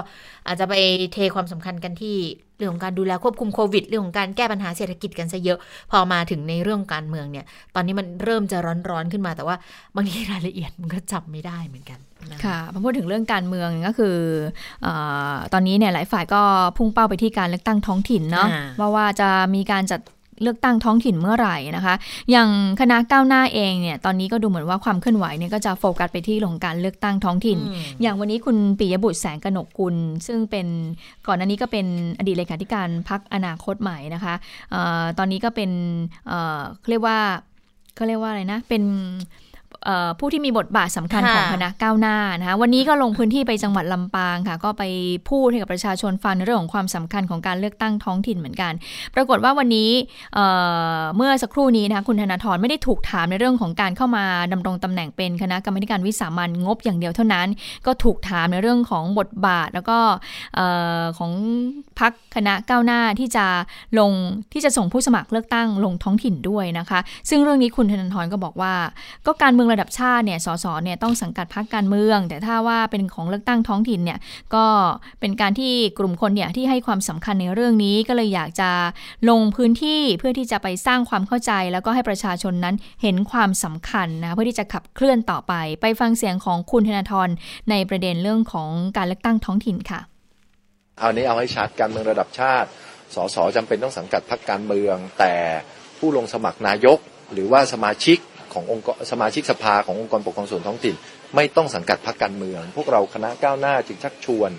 [0.48, 0.74] อาจจะไป
[1.14, 2.18] เทความสำคัญกันที่
[2.58, 5.60] เรื่องของการดูแลควบคุมโควิด เรื่องของการแก้ปัญหาเศรษฐกิจกันซะเยอะ
[5.92, 8.58] พอมาถึงในเรื่องการเมืองเนี่ย ตอนนี้มันเริ่มจะ
[8.90, 9.56] ร้อนๆขึ้นมาแต่ว่า
[9.96, 12.00] บางทีรายละเอียดมันก็จำไม่ได้เหมือนกัน
[12.32, 14.18] นค่ะพอพูดถึงเรื่องการเมืองก็คือ
[14.84, 14.88] เอ
[15.34, 16.42] อตอนนี้เนี่ยหลายฝ่ายก็
[16.78, 20.02] พุ่งเป้าไปที่การเลือกตั้งท้องถิ่นเนาะอ่าว่าว่าจะมีการจัด
[20.42, 21.96] เลือกตั้งท้องถิ่นเมื่อไหร่นะคะ
[22.32, 29.96] อย่างคณะก้าวหน้าเองเนี่ยตอนนี้ก็ดูเหมือนว่าความเคลื่อนไหวเนี่ยก็จะโฟกัสไปที่เรื่องของการเลือกตั้งท้องถิ่นอืมอย่างวันนี้คุณปิยบุตรแสงกนกกุล
[30.28, 30.68] ซึ่งเป็น
[31.28, 31.86] ก่อนหน้านี้ก็เป็น
[32.20, 34.34] อดีตเลขาธิการพักอนาคตใหม่นะคะ
[34.72, 35.72] เออตอนนี้ก็เป็น
[36.28, 37.20] เอ่อเขาเรียกว่า
[37.96, 39.49] เขาเรียกว่าอะไรนะเป็นเอ่อ
[40.20, 44.84] ผู้ที่มีบทบาทสำคัญค่ะของคณะก้าวหน้านะคะวันนี้ก็ลงพื้นที่ไปจังหวัดลำปางค่ะ ก็ไป
[45.30, 48.74] พูดให้กับประชาชนฟังในเรื่องของความสำคัญของการเลือกตั้งท้องถิ่นเหมือนกัน
[49.16, 49.90] ปรากฏว่าวันนี้
[50.34, 50.46] เอ่
[51.00, 57.48] อเมื่อสักครู่นี้นะคะคุณธนาธรไม่ได้ถูกถามในเรื่องของการเข้ามาดำรงตำแหน่งเป็นคณะกรรมาธิการวิสามันงบอย่างเดียวเท่านั้น
[57.86, 59.98] ก็ถูกถามในเรื่องของบทบาทแล้วก็
[60.56, 60.68] เอ่
[61.00, 61.32] อของ
[62.00, 63.46] พักคณะก้าวหน้าที่จะ
[64.00, 64.12] ลง
[64.54, 67.00] ที่จะส่งผู้สมัครเลือกตั้งลงท้องถิ่นด้วยนะคะ
[67.30, 68.74] ซึ่งเรื่องนี้คุณธนาธรก็บอกว่า
[69.28, 74.20] ก็การเมืองระดับชาติเนี่ยสสเนี่ยต้องสังกัดพรรคการเมือง แต่ถ้าว่าเป็นของเลือกตั้งท้องถิ่นเนี่ย
[74.56, 74.66] ก็
[75.20, 78.70] เป็นการที่กลุ่มคนเนี่ยที่ให้ความสำคัญในเรื่องนี้ก็เลยอยากจะ
[79.30, 87.30] ลงพื้นที่เพื่อที่จะไปสร้างความเข้าใจ แล้วก็ให้ประชาชนนั้นเห็นความสำคัญนะเพื่อที่จะขับเคลื่อนต่อไป ไปฟังเสียงของคุณธนาธร
[87.70, 90.00] ในประเด็นเรื่องของการเลือกตั้งท้องถิ่นค่ะ
[91.00, 92.70] เอานี้เอาให้ชัดการเมืองระดับชาติ
[93.16, 95.34] สสจำเป็นต้องสังกัดพรรคการเมือง แต่
[96.00, 97.00] ผู้ลงสมัครนายก
[97.34, 98.18] หรือว่าสมาชิก
[98.54, 100.96] ขององค์กรสมาชิกสภาขององค์กรปกครองส่วนท้องถิ่น
[101.36, 104.52] ไม่ต้องสังกัดพรรคการเมือง พวกเราคณะก้าวหน้าจึงชักชวน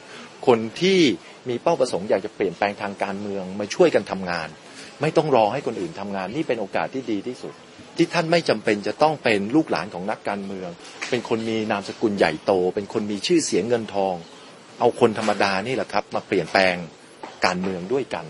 [0.46, 1.00] คนที่
[1.48, 4.48] มีเป้าประสงค์อยากจะเปลี่ยนแปลงทางการเมืองมาช่วยกันทำงาน
[5.00, 7.54] ไม่ต้องรอให้คนอื่นทำงาน นี่เป็นโอกาสที่ดีที่สุด
[7.96, 10.70] ที่ท่านไม่จำเป็นจะต้องเป็นลูกหลานของนักการเมือง
[11.10, 14.14] เป็นคนมีนามสกุลใหญ่โต เป็นคนมีชื่อเสียงเงินทอง
[14.80, 16.76] เอาคนธรรมดานี่แหละครับ มาเปลี่ยนแปลง
[17.46, 18.26] การเมืองด้วยกัน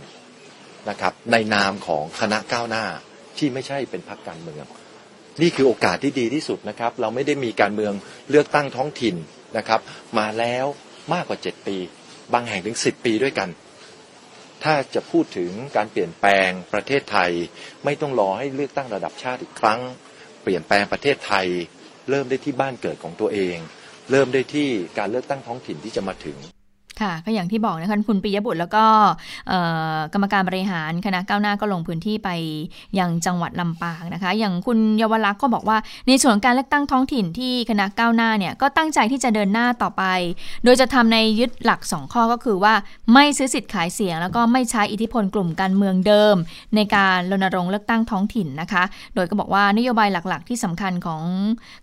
[0.88, 2.84] นะครับในนามของคณะก้าวหน้า
[3.38, 4.64] ที่ไม่ใช่เป็นพรรคการเมือง
[5.42, 7.92] นี่คือโอกาสที่ดีที่สุดนะครับ เราไม่ได้มีการเมือง
[8.30, 9.16] เลือกตั้งท้องถิ่น
[9.56, 9.80] นะครับ
[10.18, 10.64] มาแล้ว
[11.12, 11.76] มากกว่า 7 ปี
[12.32, 13.48] บางแห่งถึง 10 ปีด้วยกัน
[14.64, 17.30] ถ้าจะพูดถึงการเปลี่ยนแปลงประเทศไทย
[17.84, 19.80] ไม่ต้องรอให้เลือกตั้งระดับชาติอีกครั้ง
[20.42, 21.46] เปลี่ยนแปลงประเทศไทย
[22.10, 23.56] เริ่มได้ที่บ้านเกิดของตัวเอง
[24.10, 24.68] เริ่มได้ที่
[24.98, 26.36] การเลือกตั้งท้องถิ่นที่จะมาถึง
[27.02, 28.84] ค่ะก็อย่างที่บอกนะคะคุณปิยบุตรแล้วก็
[30.12, 32.28] กรรมการบริหารคณะก้าวหน้าก็ลงพื้นที่ไป
[32.98, 35.78] ยังจังหวัดลำปางนะคะ อย่างคุณเยาวลักษณ์ก็บอกว่า
[36.08, 40.04] ในส่วนของการเลือกตั้งท้องถิ่นที่คณะก้าวหน้าเนี่ยก็ตั้งใจที่จะเดินหน้าต่อไป
[40.64, 42.74] โดยจะทำในยึดหลัก 2 ข้อก็คือว่า
[43.12, 46.36] ไม่ซื้อสิทธิ์ขายเสียง แล้วก็ไม่ใช้อิทธิพลกลุ่มการเมืองเดิม
[46.76, 48.82] ในการรณรงค์เลือกตั้งท้องถิ่นนะคะ
[49.14, 51.22] โดยก็บอกว่านโยบายหลักๆ ที่สำคัญของ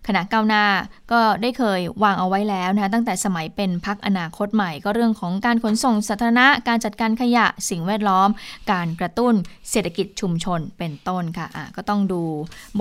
[0.06, 0.64] คณะก้าวหน้า
[1.12, 8.28] ก็ได้เคยวางเอาไว้แล้วนะะตั้งแต่สมัยเป็นพักอนาคตใหม่ก็เรื่องรื่องของการขนส่งสาธารณะ การจัดการขยะสิ่งแวดล้อม
[8.72, 9.34] การกระตุ้น
[9.70, 12.22] เศรษฐกิจชุมชนเป็นต้นค่ะะก็ต้องดู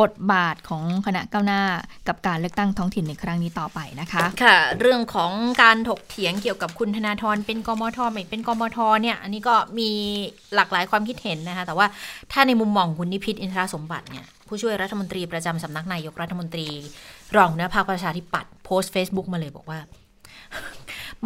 [0.01, 1.61] บทบาทของคณะก้าวหน้า
[2.07, 5.31] กับการเลือกตั้งท้องถิ่นในครั้งนี้ต่อไปนะคะค่ะ เรื่องของ
[5.63, 9.89] การถกเถียงเกี่ยวกับคุณธนาธรเป็นกมทไม่เป็นกมทเนี่ยอันนี้ก็มี
[10.55, 11.87] หลากหลายความคิดเห็นนะคะแต่ว่า
[12.31, 16.67] ถ้าในมุมมองคุณนิพิษอินทรสมบัติเนี่ยผู้ช่วยรัฐมนตรีประจำสำนักนายกรัฐมนตรี
[17.35, 19.79] รองหัวหน้าคประชาธิปัตย์โพสต์ Facebook มาเลยบอกว่า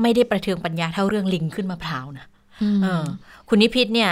[0.02, 2.26] ไม่ได้ประเทืองปัญญาเท่าเรื่องลิงขึ้นมะพร้าวนะ
[2.84, 3.06] เออ
[3.50, 4.12] คุณนิพิษเนี่ย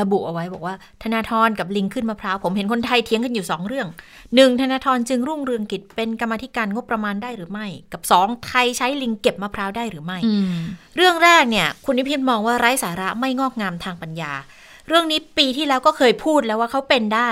[0.00, 3.88] ระบุเอาไว้บอกว่า ธนาธรกับลิงขึ้นมะพร้าว ผมเห็นคนไทยเถียงกันอยู่สองเรื่อง
[4.34, 10.62] หนึ่งธนาธรจึงรุ่งเรืองกิจเป็นกรรมาธิการงบประมาณได้หรือไม่ กับสองไทยใช้ลิงเก็บมะพร้าวได้หรือไม่อืม
[10.96, 14.32] เรื่องแรกเนี่ย คุณนิพิษมองว่าไร้สาระไม่งอกงามทางปัญญา
[14.88, 17.30] เรื่องนี้ปีที่แล้วก็เคยพูดแล้วว่าเขาเป็นได้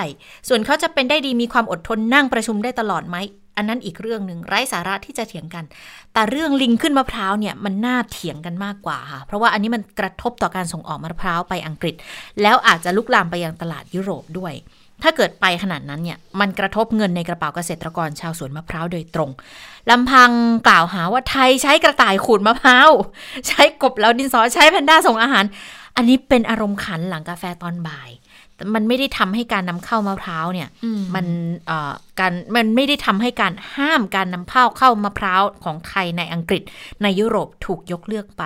[0.49, 3.17] ส่วนเขาจะเป็นได้ดีมีความอดทนนั่งประชุมได้ตลอดไหม
[3.59, 5.65] อันนั้นอีกเรื่องหนึ่งไร้สาระที่จะเถียงกัน
[6.13, 11.95] แต่เรื่องลิงขึ้นมะพร้าวเนี่ยมันน่าเถียงกันมากกว่าค่ะ เพราะว่าอันนี้มันกระทบต่อการส่งออกมะพร้าวไปอังกฤษ
[12.43, 14.55] แล้วอาจจะลุกลามไปยังตลาดยุโรปด้วย
[15.03, 19.31] ถ้าเกิดไปขนาดนั้นเนี่ยมันกระทบเงินในกระเป๋าเกษตรกรชาวสวนมะพร้าวโดยตรง
[19.91, 20.31] ลำพัง
[20.69, 22.91] กล่าวหาว่าไทยใช้กระต่ายขูดมะพร้าว
[23.49, 25.45] ใช้กบแล้วดินสอใช้แพนด้าส่งอาหาร
[25.97, 28.11] อันนี้เป็นอารมณ์ขันหลังกาแฟตอนบ่าย
[28.75, 31.27] มันไม่ได้ทำให้การนำเข้ามะพร้าวเนี่ยอืมมัน
[31.67, 36.63] เอ่อการมันไม่ได้ทำให้การห้ามการนำเข้าเข้ามะพร้าวของไทยในอังกฤษ
[37.03, 38.45] ในยุโรปถูกยกเลิกไป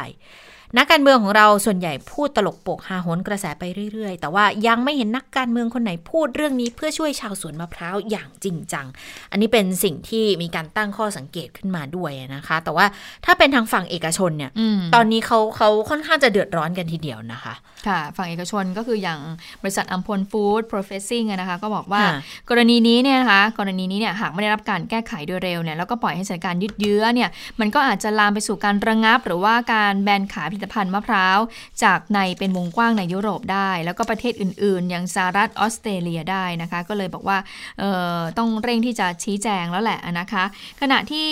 [0.78, 8.86] นักการเมืองของเราส่วนใหญ่พูดตลกโปกฮาโหนกระแสไปเรื่อย ๆ แต่ว่ายังไม่เห็นนักการเมืองคนไหนพูดเรื่องนี้เพื่อช่วยชาวสวนมะพร้าวอย่างจริงจัง
[9.30, 12.86] อันนี้เป็นสิ่งที่มีการตั้งข้อสังเกตขึ้นมาด้วยนะคะ แต่ว่า
[13.24, 17.54] ถ้าเป็นทางฝั่งเอกชนเนี่ยอืมตอนนี้เขาเขาค่อนข้างจะเดือดร้อนกันทีเดียวนะคะ
[17.88, 19.20] ค่ะ ฝั่งเอกชนก็คืออย่าง
[19.62, 22.14] บริษัทอัมพลฟู้ด processing อะนะคะก็บอกว่าค่ะ
[22.50, 27.28] กรณีนี้เนี่ยนะคะกรณีนี้เนี่ยหากไม่ได้รับการแก้ไขโดยเร็วเนี่ยแล้วก็ปล่อยให้สถานการณ์ยืดเยื้อเนี่ย
[27.60, 31.38] มันก็อาจจะลามไปสู่การระงับ หรือว่าการแบนขายผลิตภัณฑ์มะพร้าว
[31.84, 37.38] จากในเป็นวงกว้างในยุโรปได้ แล้วก็ประเทศอื่น ๆ อย่างสหรัฐออสเตรเลียได้นะคะ ก็เลยบอกว่า
[37.78, 40.44] เอ่อต้องเร่งที่จะชี้แจงแล้วแหละนะคะ
[40.80, 41.30] ขณะที่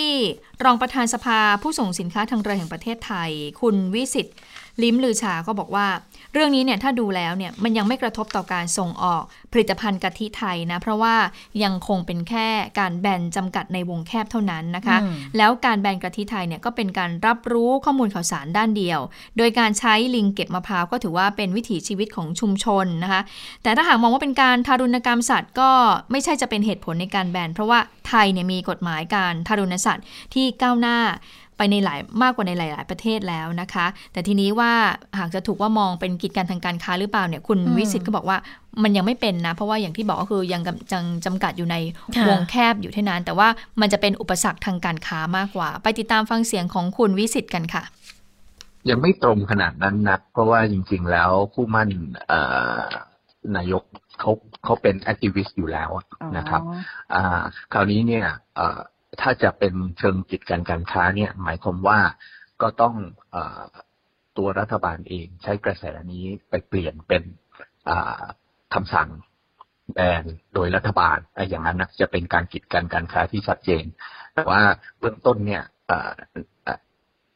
[0.63, 3.29] รองประธานสภาผู้ส่งสินค้าทางเรือแห่งประเทศไทย
[3.61, 4.27] คุณวิสิต
[4.83, 5.87] ลิ้มลือชาก็บอกว่า
[6.33, 11.15] เรื่องนี้เนี่ยถ้าดูแล้วเนี่ยมันยังไม่กระทบต่อการส่งออกผลิตภัณฑ์กะทิไทยนะ เพราะว่า
[11.63, 12.47] ยังคงเป็นแค่
[12.79, 18.99] การแบนจำกัดในวงแคบเท่านั้นนะคะอืมแล้วการแบนกะทิไทยเนี่ยก็เป็นการรับรู้ข้อมูลข่าวสารด้านเดียว
[19.37, 23.21] โดยการใช้ลิงเก็บมะพร้าวก็ถือว่าเป็นวิถีชีวิตของชุมชนนะคะ
[23.63, 25.71] แต่ถ้าหากมองว่าเป็นการทารุณกรรมสัตว์ก็
[26.11, 30.97] ไม่ใช่จะเป็นเหตุผลในการแบน เพราะว่าไทยเนี่ยมีกฎหมายการทารุณสัตว์ที่ก้าวหน้า
[31.61, 34.71] ไปในหลายมากกว่าในหลาย ๆ ประเทศแล้วนะคะ แต่ทีนี้ว่า
[35.19, 38.37] หากจะถูกว่ามองเป็นกิจการทางการค้าหรือเปล่าเนี่ยคุณอืมวิสิตก็บอกว่า
[38.83, 41.75] มันยังไม่เป็นนะ เพราะว่าอย่างที่บอกก็คือยังกำจังจำกัดอยู่ใน
[42.15, 43.47] ค่ะวงแคบอยู่เท่านั้น แต่ว่า
[43.81, 47.83] มันจะเป็นอุปสรรคทางการค้ามากกว่า ไปติดตามฟังเสียงของคุณวิสิตกันค่ะ
[48.89, 51.89] ยังไม่ตรงขนาดนั้นนักเพราะว่าจริง ๆ แล้วผู้มั่น
[52.27, 52.39] เอ่
[52.83, 52.85] อ
[53.57, 53.83] นายก
[54.19, 54.31] เขา
[54.63, 55.89] เขาเป็น activist อยู่แล้ว
[56.37, 56.61] นะครับ
[57.13, 57.41] อ่า
[57.73, 58.79] คราวนี้เนี่ยเอ่อ
[59.21, 61.99] ถ้าจะเป็นเชิงกิจการการค้าเนี่ยหมายความว่า
[62.61, 62.95] ก็ต้อง
[63.35, 63.37] อ
[64.37, 67.23] ตัวรัฐบาลเองใช้กระแสนี้ไปเปลี่ยนเป็น
[67.89, 68.21] อ่า
[68.73, 69.09] คำสั่ง
[69.93, 71.17] แบนโดยรัฐบาล
[71.49, 73.85] อย่างนั้นนะจะเป็นการกิจการการค้าที่ชัดเจน
[74.33, 74.61] แต่ว่า
[74.99, 75.63] เบื้องต้นเนี่ย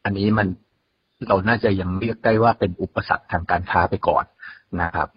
[0.06, 0.48] อันนี้มัน
[1.28, 4.26] เราน่าจะยังเรียกได้ว่าเป็นอุปสรรคทางการค้าไปก่อน
[4.82, 5.10] นะครับ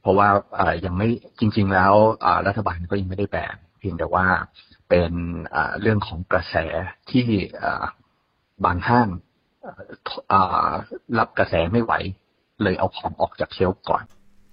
[0.00, 0.28] เพราะว่า
[0.84, 1.08] ยังไม่
[1.40, 1.92] จริง ๆ แล้ว
[2.46, 4.26] รัฐบาลก็ยังไม่ได้แบนเพียงแต่ว่า
[4.92, 5.14] เป็น
[5.50, 6.56] เอ่อเรื่องของกระแส
[7.10, 7.26] ที่
[7.58, 7.84] เอ่อ
[8.64, 9.08] บางห้าง
[9.62, 9.80] เอ่อ
[10.28, 10.70] เอ่อ
[11.18, 11.92] รับกระแสไม่ไหว
[12.62, 14.04] เลยเอาของออกจากเชลฟ์ก่อน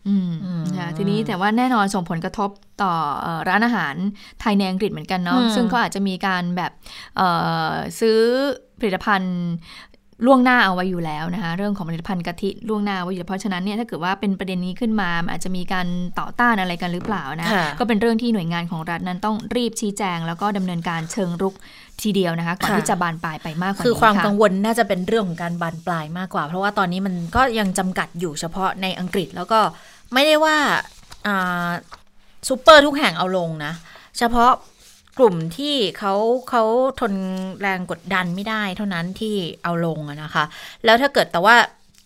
[0.07, 2.49] อืมอืมนะคะทีนี้แต่ว่าแน่นอนส่งผลกระทบ
[2.83, 3.95] ต่อเอ่อร้านอาหาร
[4.41, 6.71] ไทยในอังกฤษเหมือนกันเนาะอืมซึ่งก็อาจจะมีการแบบ
[7.17, 7.27] เอ่
[7.69, 8.19] อซื้อ
[8.79, 9.37] ผลิตภัณฑ์
[10.25, 15.87] ล่วงหน้าเอาไว้อยู่แล้วนะคะเรื่องของผลิตภัณฑ์กะทิล่วงหน้าไว้อยู่แล้วเพราะฉะนั้นเนี่ยถ้าเกิดว่าเป็นประเด็นนี้ขึ้นมามันอาจจะมีการ
[16.19, 21.53] ต่อต้านอะไรกันหรือเปล่านะค่ะก็เป็นเรื่องที่หน่วยงานของรัฐนั้นต้องรีบชี้แจง แล้วก็ดำเนินการเชิงรุก
[22.01, 29.59] ทีเดียวนะคะก่อนค่ะที่จะบานปลายไปมากกว่านี้คือความะกังวลน่าจะเป็นเรื่องของการบานปลายมากกว่า เพราะว่าตอนนี้มันก็ยังจำกัดอยู่เฉพาะในอังกฤษแล้วก็
[30.13, 30.57] ไม่ได้ว่า
[31.27, 31.69] อ่า
[32.47, 33.73] ซูเปอร์ทุกแห่งเอาลงนะ
[34.17, 34.51] เฉพาะ
[35.19, 36.13] กลุ่มที่เขา
[36.49, 36.63] เขา
[36.99, 37.13] ทน
[37.61, 40.43] แรงกดดันไม่ได้ เท่านั้นที่เอาลงนะคะ
[40.85, 41.55] แล้วถ้าเกิดแต่ว่า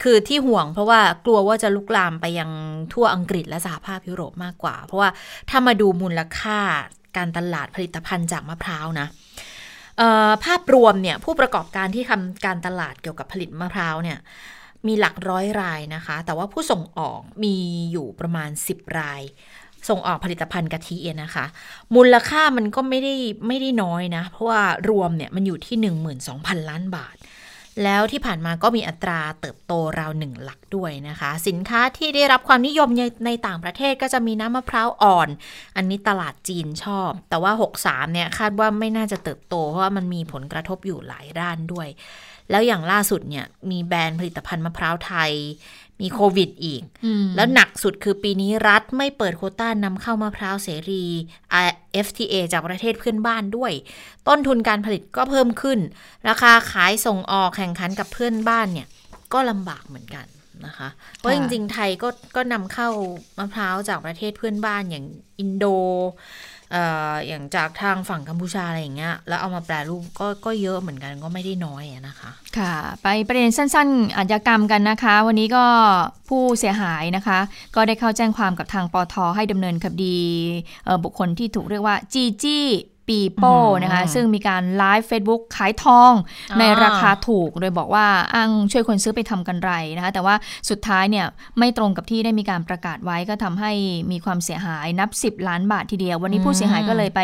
[0.04, 2.50] คือที่ห่วงเพราะว่ากลัวว่าจะลุกลามไปยัง
[2.94, 5.10] ทั่วอังกฤษและสหภาพยุโรปมากกว่า เพราะว่า
[5.50, 6.60] ถ้ามาดูมูลค่า
[7.18, 9.08] การตลาดผลิตภัณฑ์จากมะพร้าวนะ
[10.46, 14.18] ภาพรวมเนี่ยผู้ประกอบการที่ทำการตลาดเกี่ยวกับผลิตมะพร้าวเนี่ย
[14.88, 17.56] มีหลักร้อยรายนะคะ แต่ว่าผู้ส่งออกมี
[17.92, 19.22] อยู่ประมาณ 10 ราย
[19.90, 21.46] ส่งออกผลิตภัณฑ์กะทิอะนะคะ
[21.96, 23.16] มูลค่ามันก็ไม่ได้
[23.48, 25.78] ไม่ได้น้อยนะ เพราะว่ารวมเนี่ยมันอยู่ที่
[26.24, 27.18] 12,000 ล้านบาท
[27.84, 32.90] แล้วที่ผ่านมาก็มีอัตราเติบโตราวหนึ่งหลักด้วยนะคะ สินค้าที่ได้รับความนิยม
[33.26, 35.30] ในต่างประเทศก็จะมีน้ำมะพร้าวอ่อน
[35.76, 37.52] อันนี้ตลาดจีนชอบ แต่ว่า
[37.84, 41.88] 63เนี่ยคาดว่าไม่น่าจะเติบโต เพราะว่ามันมีผลกระทบอยู่หลายด้านด้วย
[42.52, 45.32] แล้วอย่างล่าสุดเนี่ยมีแบรนด์ผลิตภัณฑ์มะพร้าวไทย
[46.02, 46.82] มีโควิดอีก
[47.36, 51.04] แล้วหนักสุดคือปีนี้รัฐไม่เปิดโควต้านำเข้ามะพร้าวเสรี
[52.06, 53.72] FTA จากประเทศเพื่อนบ้านด้วย
[54.28, 55.80] ต้นทุนการผลิตก็เพิ่มขึ้น
[56.28, 58.88] ราคาขายส่งออกแข่งขันกับเพื่อนบ้านเนี่ย
[59.34, 60.26] ก็ลำบากเหมือนกัน
[60.66, 62.90] นะคะเพราะจริงๆ ไทยก็ก็นำเข้า
[63.38, 65.06] มะพร้าวจากประเทศเพื่อนบ้านอย่าง
[65.40, 65.66] อินโด
[67.28, 75.66] อย่างจากทางฝั่งกัมพูชาอะไรอย่างเงี้ยแล้วเอามาแปลรูปก็ก็เยอะเหมือนกันก็ไม่ได้น้อยนะคะ ค่ะ ไปประเด็นสั้นๆอาชญากรรมกันนะคะ วันนี้ก็
[76.30, 77.40] ผู้เสียหายนะคะ
[77.76, 80.18] ก็ได้เข้าแจ้งความกับทางปอทให้ดำเนินคดี
[81.04, 82.66] บุคคลที่ถูกเรียกว่าจีจี้
[83.08, 86.14] ปีโป้นะคะซึ่งมีการไลฟ์ Facebook ขายทอง
[86.60, 90.36] ในราคาถูก โดยบอกว่าอ้างช่วยคนซื้อไปทำกันไรนะคะแต่ว่า
[90.70, 91.26] สุดท้ายเนี่ย
[91.60, 93.72] ไม่ตรงกับที่ได้มีการประกาศไว้ก็ทำให้
[94.12, 97.22] มีความเสียหายนับ 10 ล้านบาททีเดียว วันนี้ผู้เสียหายก็เลยไป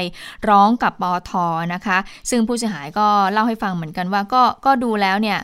[0.49, 1.31] ร้องกับปอท
[1.73, 1.97] นะคะ
[2.29, 5.37] ซึ่งผู้เสียหายก็เล่าให้ฟังเหมือนกันว่าก็ก็ดูแล้วเนี่ย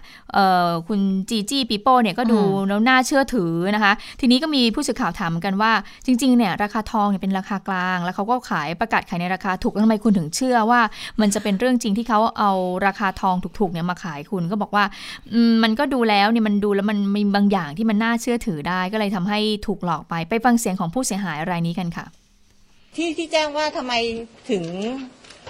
[0.87, 5.71] คุณจีจี้ปีโป้เนี่ยก็ดูแล้วน่าเชื่อถือนะคะ ทีนี้ก็มีผู้สื่อข่าวถามกันว่า
[6.05, 10.81] จริงๆเนี่ยราคาทองเนี่ยเป็นราคากลาง แล้วเขาก็ขายประกาศขายในราคาถูกแล้วทำไมคุณถึงเชื่อว่า
[11.21, 12.51] มันจะเป็นเรื่องจริงที่เขาเอา
[12.85, 14.85] ราคาทองถูกๆเนี่ยมาขายคุณก็บอกว่า
[15.63, 22.05] มันก็ดูแล้วเนี่ยมันดูแล้วมันมีบางอย่างที่มันน่าเชื่อถือได้ก็เลยทำให้ถูกหลอกไปไปฟังเสียงของผู้เสียหายรายนี้กันค่ะ
[22.95, 23.93] ที่ที่แจ้งว่าทำไม
[24.49, 24.63] ถึง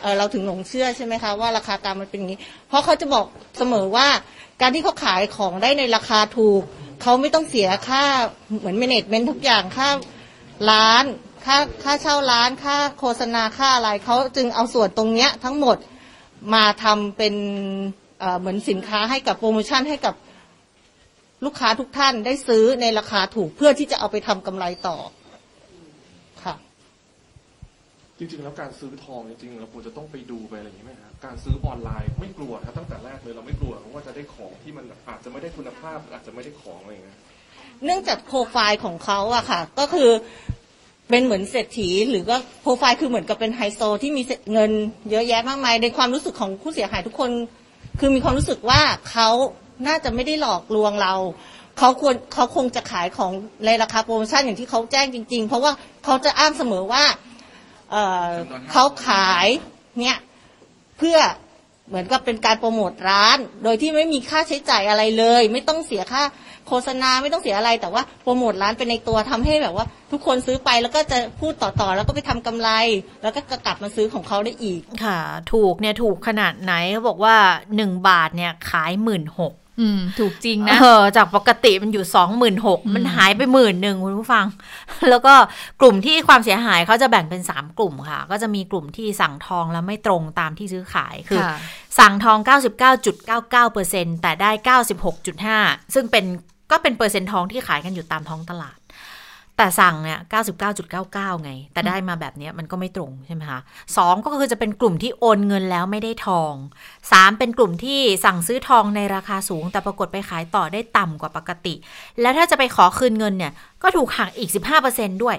[0.02, 3.26] เเราถึงหลงเชื่อใช่ไหมคะว่าราคากางมันเป็นอย่างนี้ เพราะเขาจะบอก
[3.58, 4.08] เสมอว่า
[4.62, 6.62] การที่เขาขายของได้ในราคาถูก
[7.02, 8.04] เขาไม่ต้องเสียค่า
[8.60, 9.90] เหมือนเมเนจเมนต์ทุกอย่างค่า
[10.70, 11.04] ร้าน
[11.46, 15.78] ค่าค่าเช่าร้านค่าโฆษณาค่าอะไรเขาจึงเอาส่วนตรงเนี้ยทั้งหมด
[16.54, 17.36] มาทำเป็น
[18.39, 20.16] เหมือนสินค้าให้กับโปรโมชั่นให้กับ
[21.46, 24.98] ลูกค้าทุกท่านได้ซื้อในราคาถูกเพื่อที่จะเอาไปทำกำไรต่อ
[26.43, 26.56] ค่ะ
[28.18, 37.18] จริงๆ แล้วการซื้อทองจริงๆเราควรจะต้องไปดูไปอะไรอย่างนี้ไหมครับการซื้อออนไลน์ไม่กลัวครับตั้งแต่แรกเลยเราไม่กลัวเพราะว่าจะได้ของที่มันอาจจะไม่ได้คุณภาพอาจจะไม่ได้ของอะไรอย่างเงี้ย
[37.84, 40.10] เนื่องจากโปรไฟล์ของเขาอะค่ะ ก็คือ
[41.10, 44.72] เป็นเหมือนเศรษฐี หรือก็โปรไฟล์คือเหมือนกับเป็นไฮโซที่มีเงิน
[45.12, 47.32] เยอะแยะมากมายในความรู้สึกของผู้เสียหายทุกคน
[47.99, 49.30] คือมีความรู้สึกว่าเขา
[49.88, 51.14] น่าจะไม่ได้หลอกลวงเรา
[51.78, 53.32] เขาควรเขาคงจะขายของ
[53.66, 55.72] ในราคาโปรโมชั่นอย่างที่เขาแจ้งจริง ๆ เพราะว่า
[56.06, 57.03] เขาจะอ้างเสมอว่า
[57.91, 59.47] เเขาขาย
[59.99, 60.18] เนี่ย
[60.97, 61.18] เพื่อ
[61.88, 66.24] เหมือนกับเป็นการโปรโมทร้าน โดยที่ไม่มีค่าใช้จ่ายอะไรเลย ไม่ต้องเสียค่า
[66.68, 72.70] โฆษณาไม่ต้องเสียอะไร แต่ว่าโปรโมทร้านเป็นในตัวทำให้แบบว่า ทุกคนซื้อไปแล้วก็จะพูดต่อๆ แล้วก็ไปทำกำไร
[73.24, 75.20] แล้วก็กลับมาซื้อของเขาได้อีก ค่ะ
[75.53, 77.36] ถูกเนี่ยถูกขนาดไหนเขาบอกว่า
[77.76, 84.45] หนึ่งบาทเนี่ยขายหมื่นหกอืม ถูกจริงนะเออจากปกติมันอยู่สองหมื่นหกมันหายไปหมื่นหนึ่งคุณผู้ฟัง
[85.09, 85.34] แล้วก็
[85.82, 91.41] กลุ่มที่ความเสียหายเขาจะแบ่งเป็นสามกลุ่มค่ะ ก็จะมีกลุ่มที่สั่งทองแล้วไม่ตรงตามที่ซื้อขายคือ
[91.99, 92.38] สั่งทอง
[93.11, 94.76] 99.99%แต่ได้
[95.38, 96.26] 96.5 ซึ่งเป็น
[96.72, 98.80] ก็เป็นเปอร์เซ็นต์ทองที่ขายกันอยู่ตามท้องตลาด
[99.57, 100.20] แต่สั่งเนี่ย
[100.82, 103.59] 99.99 ไง แต่ได้มาแบบนี้มันก็ไม่ตรงใช่ไหมคะ
[103.97, 106.53] สองก็คือจะเป็นกลุ่มที่โอนเงินแล้วไม่ได้ทอง
[107.11, 111.74] สามเป็นกลุ่มที่สั่งซื้อทองในราคาสูง แต่ปรากฏไปขายต่อได้ต่ำกว่าปกติ
[112.22, 113.53] แล้วถ้าจะไปขอคืนเงินเนี่ย
[113.84, 114.49] ก็ถูกหักอีก
[114.88, 115.38] 15%ด้วย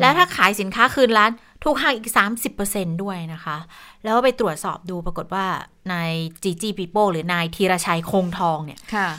[0.00, 1.30] แล้วถ้าขายสินค้าคืนร้าน
[1.64, 2.10] ถูกหักอีก
[2.56, 3.56] 30%ด้วยนะคะ
[4.02, 5.46] แล้วไปตรวจสอบดูปรากฏว่า
[5.92, 6.12] นาย
[6.42, 8.78] จีจีปีโป้หรือนายธีรชัยคงทองเนี่ย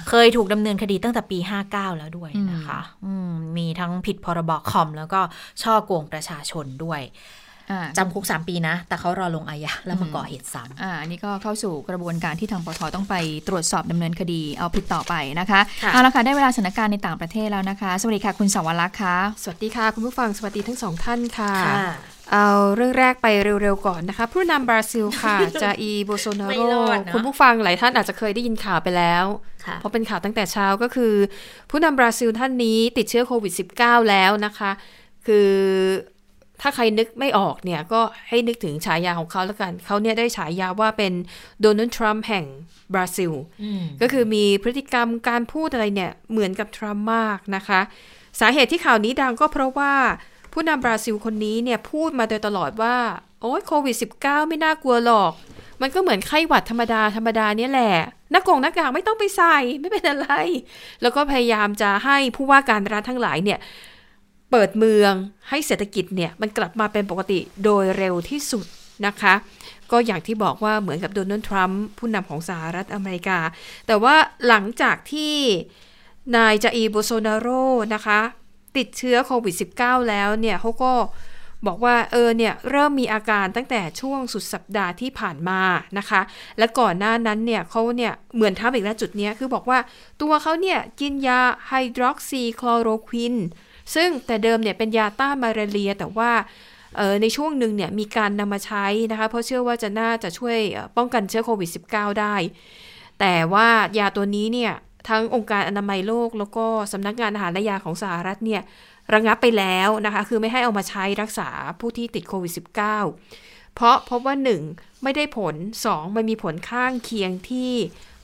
[0.10, 1.38] เคยถูกดำเนินคดีตั้งแต่ปี
[1.70, 2.80] 59 แล้วด้วยนะคะ
[3.32, 5.20] มมีทั้งผิดพรบคอม แล้วก็
[5.64, 7.02] ช่อโกงประชาชนด้วย
[7.98, 13.16] จำคุก 3 ปีนะ แต่เขารอลงอาญาแล้วมาก่อเหตุซ้ำอ่านี่ก็เข้าสู่กระบวนการที่ทางปทต้องไป
[13.48, 15.62] ตรวจสอบดำเนินคดีเอาผิดต่อไปนะคะ
[15.92, 21.54] เอาละค่ะ ได้เวลาสถานการณ์ในต่างประเทศแล้วนะคะ สวัสดีค่ะ คุณสวรักษ์ค่ะ สวัสดีค่ะ คุณผู้ฟังสวัสดีทั้งสองท่านค่ะ
[22.32, 23.28] เอาเรื่องแรกไป
[23.62, 26.62] เร็วๆก่อนนะคะ ผู้นำบราซิลค่ะ จาอีโบโซนาโร
[27.14, 29.26] คุณผู้ฟังหลายท่านอาจจะเคยได้ยินข่าวไปแล้ว
[29.80, 31.14] เพราะเป็นข่าวตั้งแต่เช้าก็คือ
[31.70, 34.72] ผู้นำบราซิลท่านนี้ติดเชื้อโควิด -19 แล้วนะคะ
[35.28, 35.50] คือ
[36.62, 41.14] ถ้าใครนึกไม่ออกเนี่ย ก็ให้นึกถึงฉายาของเขาแล้วกัน เขาเนี่ยได้ฉายาว่าเป็น
[41.62, 42.46] โดนัลด์ทรัมป์แห่ง
[42.94, 43.32] บราซิล
[44.02, 47.82] ก็คือมีพฤติกรรมการพูดอะไรเนี่ย เหมือนกับทรัมป์มากนะคะ
[48.40, 49.94] สาเหตุที่ข่าวนี้ดังก็เพราะว่า
[50.54, 52.96] ผู้นำบราซิลคนนี้เนี่ยพูดมาโดยตลอดว่า
[53.42, 55.34] โอ้ยโควิด -19 ไม่น่ากลัวหรอก
[55.82, 57.96] มันก็เหมือนไข้หวัดธรรมดาธรรมดาเนี่ยแหละ
[58.32, 60.28] หน้ากงหน้ากากไม่ต้องไปใส่ไม่เป็นอะไร
[61.02, 63.60] แล้วก็พยายามจะให้ผู้ว่าการรัฐทั้งหลายเนี่ย
[64.52, 65.14] เปิดเมือง
[65.50, 68.66] ให้เศรษฐกิจเนี่ยมันกลับมาเป็นปกติโดยเร็วที่สุด
[69.06, 69.34] นะคะ
[69.92, 73.40] ก็อย่างที่บอกว่าเหมือนกับโดนัลด์ทรัมป์ผู้นำของสหรัฐอเมริกา
[73.88, 74.16] แต่ว่า
[74.48, 75.36] หลังจากที่
[76.36, 77.48] นายจาอีโบโซนาโร
[77.94, 78.20] นะคะ
[78.78, 80.94] ติดเชื้อโควิด -19 แล้วเนี่ยเขาก็
[81.68, 85.62] บอกว่าเออเนี่ยเริ่มมีอาการตั้งแต่ช่วงสุดสัปดาห์ที่ผ่านมา
[85.98, 86.22] นะคะ
[86.58, 89.80] และก่อนหน้านั้นเนี่ยเขาเนี่ยเหมือนท้าอีกแล้วจุดนี้คือบอกว่า
[90.22, 93.36] ตัวเขาเนี่ยกินยาไฮดรอกซีคลอโรควิน
[93.96, 96.32] ซึ่งแต่เดิมเนี่ยเป็นยาต้านมาเรียแต่ว่า
[97.22, 100.58] ในช่วงหนึ่งเนี่ยมีการนำมาใช้นะคะเพราะเชื่อว่าจะน่าจะช่วย
[100.98, 102.36] ป้องกันเชื้อโควิด -19 ได้
[103.20, 103.68] แต่ว่า
[104.00, 104.74] ยาตัวนี้เนี่ย
[105.10, 108.62] ทั้งองค์การอนามัยโลก แล้วก็สำนักงานอาหารและยาของสหรัฐเนี่ย
[109.14, 111.50] ระงับไปแล้วนะคะ คือไม่ให้เอามาใช้รักษา
[111.80, 114.36] ผู้ที่ติดโควิด -19 เพราะพบว่า
[114.70, 115.04] 1.
[115.04, 116.16] ไม่ได้ผล 2.
[116.16, 117.72] มันมีผลข้างเคียงที่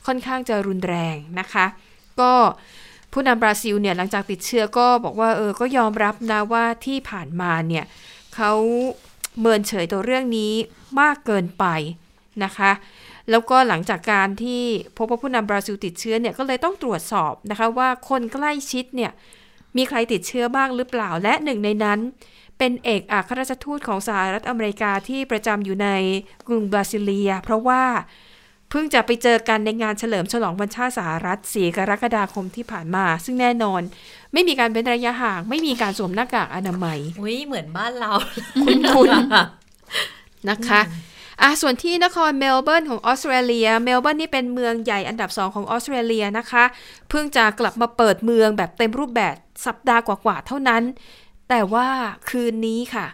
[0.06, 1.66] ค่อนข้างจะรุนแรงนะคะ
[2.20, 2.32] ก็
[3.14, 7.86] ผู้นำบราซิลเนี่ยหลังจากติดเชื้อก็บอกว่าเออก็ยอมรับนะว่าที่ผ่านมาเนี่ย
[8.36, 8.52] เขา
[9.40, 10.54] เมินเฉยตัวเรื่องนี้
[11.00, 11.66] มากเกินไป
[12.44, 12.72] นะคะ
[13.32, 14.64] แล้วก็หลังจากการที่
[14.98, 19.12] พบว่าผู้นำบราซิลติดเชื้อเนี่ยก็เลยต้องตรวจสอบนะคะว่าคนใกล้ชิดเนี่ย
[19.78, 22.00] มีใครติดเชื้อบ้างหรือเปล่าและหนึ่งในนั้น
[22.58, 25.90] เป็นเอกอัครราชทูตของสหรัฐอเมริกาที่ประจำอยู่ใน
[26.48, 27.84] กรุงบราซิเลีย เพราะว่า
[28.70, 33.82] เพิ่งจะไปเจอกันในงานเฉลิมฉลองวันชาติสหรัฐสีกรกฎาคมที่ผ่านมา ซึ่งแน่นอน
[34.34, 38.12] ไม่มีการเป็นระยะห่าง ไม่มีการสวมหน้ากากอนามัย อุ้ยเหมือนบ้านเรา
[38.64, 39.10] คุณคุณ
[40.50, 40.82] นะคะ
[41.42, 46.64] อะส่วนที่นครเมลเบิร์นของออสเตรเลีย เมลเบิร์นนี่เป็นเมืองใหญ่อันดับสองของออสเตรเลียนะคะ
[47.10, 49.36] เพิ่งจะกลับมาเปิดเมืองแบบเต็มรูปแบบ
[49.66, 50.84] สัปดาห์กว่าๆเท่านั้น
[51.50, 51.88] แต่ว่า
[52.30, 53.06] คืนนี้ค่ะ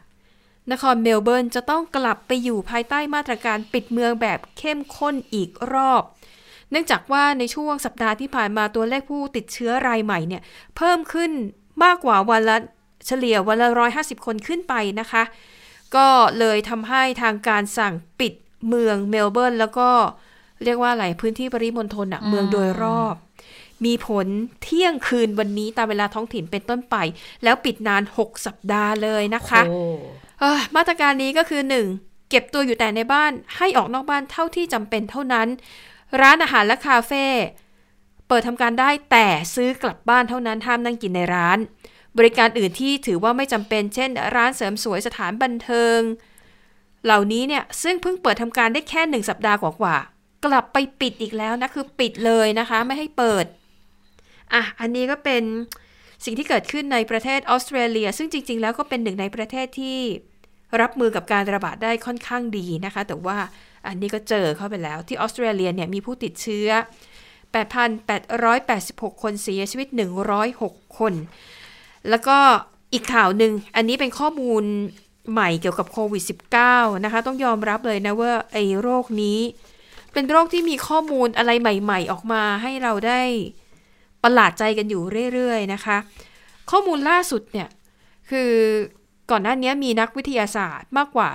[0.71, 6.03] นครเมลเบิร์นจะต้องกลับไปอยู่ภายใต้มาตรการปิดเมืองแบบเข้มข้นอีกรอบ
[6.71, 10.41] เนื่องจากว่าในช่วงสัปดาห์ที่ผ่านมาตัวเลขผู้ติดเชื้อรายใหม่เนี่ย
[10.77, 11.31] เพิ่มขึ้น
[11.83, 12.57] มากกว่าวันละ
[13.07, 15.23] เฉลี่ยวันละร้อยห้าสิบคนขึ้นไปนะคะ
[15.97, 18.33] ก็เลยทำให้ทางการสั่งปิด
[18.67, 19.89] เมืองเมลเบิร์นแล้วก็
[20.63, 23.15] เรียกว่าอะไรพื้นที่ปริมณฑลอะเมืองโดยรอบ
[23.85, 24.27] มีผล
[24.63, 26.95] เที่ยงคืนวันนี้ตามเวลาท้องถิ่นเป็นต้นไป
[27.43, 29.61] แล้วปิดนาน 6 สัปดาห์เลยนะคะ
[30.75, 31.61] มาตรการนี้ก็คือ
[31.95, 32.29] 1.
[32.29, 35.47] เก็บตัวอยู่แต่ในบ้านให้ออกนอกบ้านเท่าที่จำเป็นเท่านั้น
[36.21, 37.25] ร้านอาหารและคาเฟ่
[38.27, 41.57] เปิดทำการได้แต่ซื้อกลับบ้านเท่านั้นห้ามนั่งกินในร้าน
[42.17, 45.99] บริการอื่นที่ถือว่าไม่จำเป็น เช่น ร้านเสริมสวยสถานบันเทิง
[47.05, 53.45] เหล่านี้เนี่ยซึ่งเพิ่งเปิดทำการได้แค่หนึ่งสัปดาห์กว่าๆกลับไปปิดอีกแล้วนะคือปิดเลยนะคะไม่ให้เปิด
[54.53, 55.43] อะอันนี้ก็เป็น
[56.25, 59.99] สิ่งที่เกิดขึ้นในประเทศออสเตรเลีย ซึ่งจริง ๆ แล้วก็เป็นหนึ่งในประเทศที่
[60.81, 63.37] รับมือกับการระบาดได้ค่อนข้างดีนะคะ แต่ว่า
[63.87, 66.69] อันนี้ก็เจอเข้าไปแล้วที่ออสเตรเลียเนี่ยมีผู้ติดเชื้อ
[67.51, 69.87] 8,886 คนเสียชีวิต
[70.43, 71.13] 106 คน
[72.09, 72.37] แล้วก็
[72.93, 74.63] อีกข่าวหนึ่งอันนี้เป็นข้อมูล
[75.31, 76.23] ใหม่เกี่ยวกับโควิด
[76.63, 79.39] -19 นะคะ ต้องยอมรับเลยนะว่าไอ้โรคนี้
[80.13, 83.21] เป็นโรคที่มีข้อมูลอะไรใหม่ ๆ ออกมาให้เราได้
[84.23, 85.01] ประหลาดใจกันอยู่
[85.33, 85.97] เรื่อยๆนะคะ
[86.71, 87.67] ข้อมูลล่าสุดเนี่ย
[88.29, 88.51] คือ
[89.31, 91.29] ก่อนหน้านี้มีนักวิทยาศาสตร์มากกว่า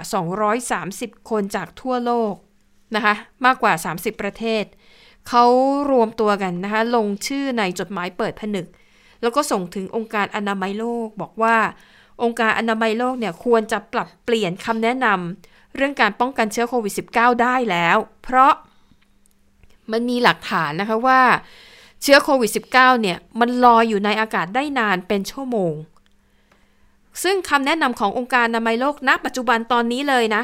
[0.60, 2.34] 230 คนจากทั่วโลก
[2.94, 3.14] นะคะ
[3.46, 4.64] มากกว่า 30 ประเทศ
[5.28, 5.44] เขา
[5.90, 8.66] รวมตัวกันนะคะ ลงชื่อในจดหมายเปิดผนึก
[9.22, 11.56] แล้วก็ส่งถึงองค์การอนามัยโลก บอกว่า
[12.22, 18.52] องค์การอนามัยโลกเนี่ยควรจะปรับเปลี่ยนคำแนะนำเรื่องการป้องกันเชื้อโควิด -19 ได้แล้ว เพราะ
[19.92, 21.20] มันมีหลักฐานนะคะว่า
[22.02, 25.74] เชื้อโควิด -19 เนี่ยมันลอยอยู่ในอากาศได้นานเป็นชั่วโมง
[27.22, 30.42] ซึ่งคำแนะนำขององค์การอนามัยโลกณปัจจุบันตอนนี้เลยนะ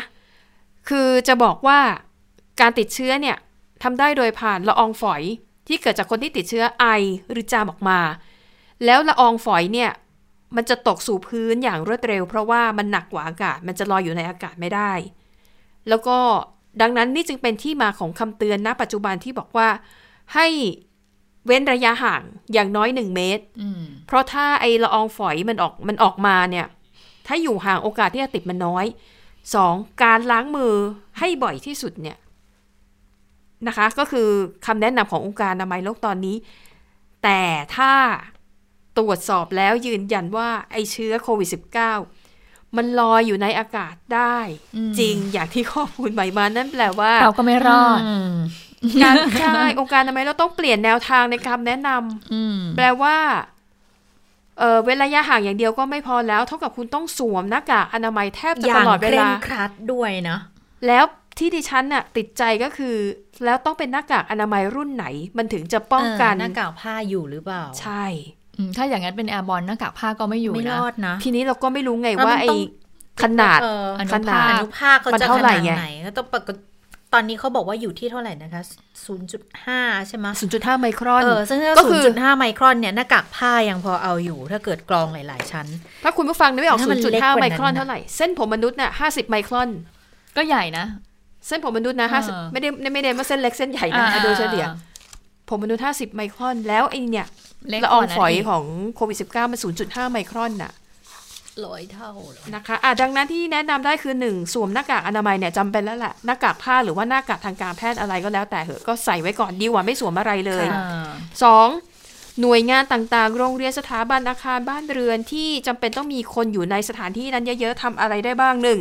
[0.88, 1.80] คือจะบอกว่า
[2.60, 3.36] การติดเชื้อเนี่ย
[3.82, 5.22] ทำได้โดยผ่านละอองฝอย
[5.68, 6.86] ที่เกิดจากคนที่ติดเชื้อไอ
[7.30, 8.00] หรือจามออกมา
[8.84, 9.90] แล้วละอองฝอยเนี่ย
[10.56, 14.92] มันจะตกสู่พื้นอย่างรวดเร็ว เพราะว่ามันหนักกว่าอากาศ มันจะลอยอยู่ในอากาศไม่ได้
[15.88, 16.18] แล้วก็
[16.80, 19.68] ดังนั้นนี่จึงเป็นที่มาของคำเตือนณปัจจุบันที่บอกว่า
[20.34, 20.46] ให้
[21.46, 22.22] เว้นระยะห่าง
[22.52, 23.44] อย่างน้อยหนึ่งเมตร
[24.06, 26.66] เพราะถ้าไอละอองฝอยมันออกมันออกมาเนี่ย
[27.26, 28.86] ถ้าอยู่ห่างโอกาสที่จะติดมันน้อย
[29.54, 30.74] สองการล้างมือ
[31.18, 32.18] ให้บ่อยที่สุดเนี่ย
[33.66, 34.28] นะคะ ก็คือ
[34.66, 36.36] คำแนะนำขององค์การอนามัยโลกตอนนี้
[37.22, 37.40] แต่
[37.76, 37.92] ถ้า
[38.98, 41.48] ตรวจสอบแล้วยืนยันว่าไอเชื้อโควิด
[42.12, 44.38] -19 มันลอยอยู่ในอากาศได้
[44.98, 48.00] จริงอย่างที่ข้อมูลใหม่มานั่นแปลว่า เราก็ไม่รอด
[49.02, 53.16] การใช่องค์การทำไมเราต้องเปลี่ยนแนวทางในคำแนะนำแปลว่า
[54.58, 60.38] เออเว้นระยะห่างอย่างเดียวก็ไม่พอแล้ว เท่ากับคุณต้องสวมหน้ากากอนามัยแทบจะตลอดเวลาครัดด้วยนะ
[60.86, 61.04] แล้ว
[61.38, 62.96] ที่ดิฉันน่ะติดใจก็คือ
[63.44, 68.04] แล้วต้องเป็นหน้ากากอนามัยรุ่นไหน มันถึงจะป้องกันหน้ากากผ้าอยู่หรือเปล่า ใช่
[68.76, 72.48] ถ้าอย่างนั้นเป็นแอร์บอลหน้ากากผ้าก็ไม่อยู่ไม่รอดนะ ทีนี้เราก็ไม่รู้ไงว่าไอ้
[73.22, 73.60] ขนาด
[74.14, 76.50] ขนาดอนุภาคเขาจะขนาดไหนก็ต้องปก
[77.14, 78.62] ตอนนี้เขาบอกว่าอยู่ที่เท่าไหร่นะคะ
[79.34, 80.26] 0.5 ใช่ไหม
[80.56, 85.66] 0.5 ไมครอน เออ ซึ่งก็คือ0.5 ไมครอนเนี่ยหน้ากากผ้ายังพอเอาอยู่ ถ้าเกิดกรองหลาย ๆ ชั้น
[86.04, 86.80] ถ้าคุณผู้ฟังไม่ออก
[87.10, 89.68] 0.5 ไมครอนเท่าไหร่ เส้นผมมนุษย์เนี่ย50 ไมครอน
[90.36, 90.84] ก็ใหญ่นะ
[91.46, 94.66] เส้นผมมนุษย์นะ50ไม่ได้ไม่ได้ว่าเส้นเล็กเส้นใหญ่นะ โดยเฉลี่ย
[95.48, 97.26] ผมมนุษย์ 50 ไมครอน แล้วไอเนี่ย
[97.84, 98.64] ละอองฝอยของ
[98.96, 100.72] โควิด -19 มัน 0.5 ไมครอนน่ะ
[101.66, 102.10] ร้อยเท่า
[102.54, 110.66] นะคะอะดังนั้นที่แนะนำได้คือ1สวมหน้ากากอนามัยเนี่ยจำเป็นแล้วแหละหน้ากากผ้าหรือว่าหน้ากากทางการแพทย์อะไรก็แล้วแต่เหอะก็ใส่ไว้ก่อนดีกว่าไม่สวมอะไรเลย
[111.42, 111.68] สอง
[112.40, 118.80] หน่วยงานต่างๆ โรงเรียนสถาบันอาคารบ้านเรือนที่จำเป็นต้องมีคนอยู่ในสถานที่นั้นเยอะๆทำอะไรได้บ้างหนึ่ง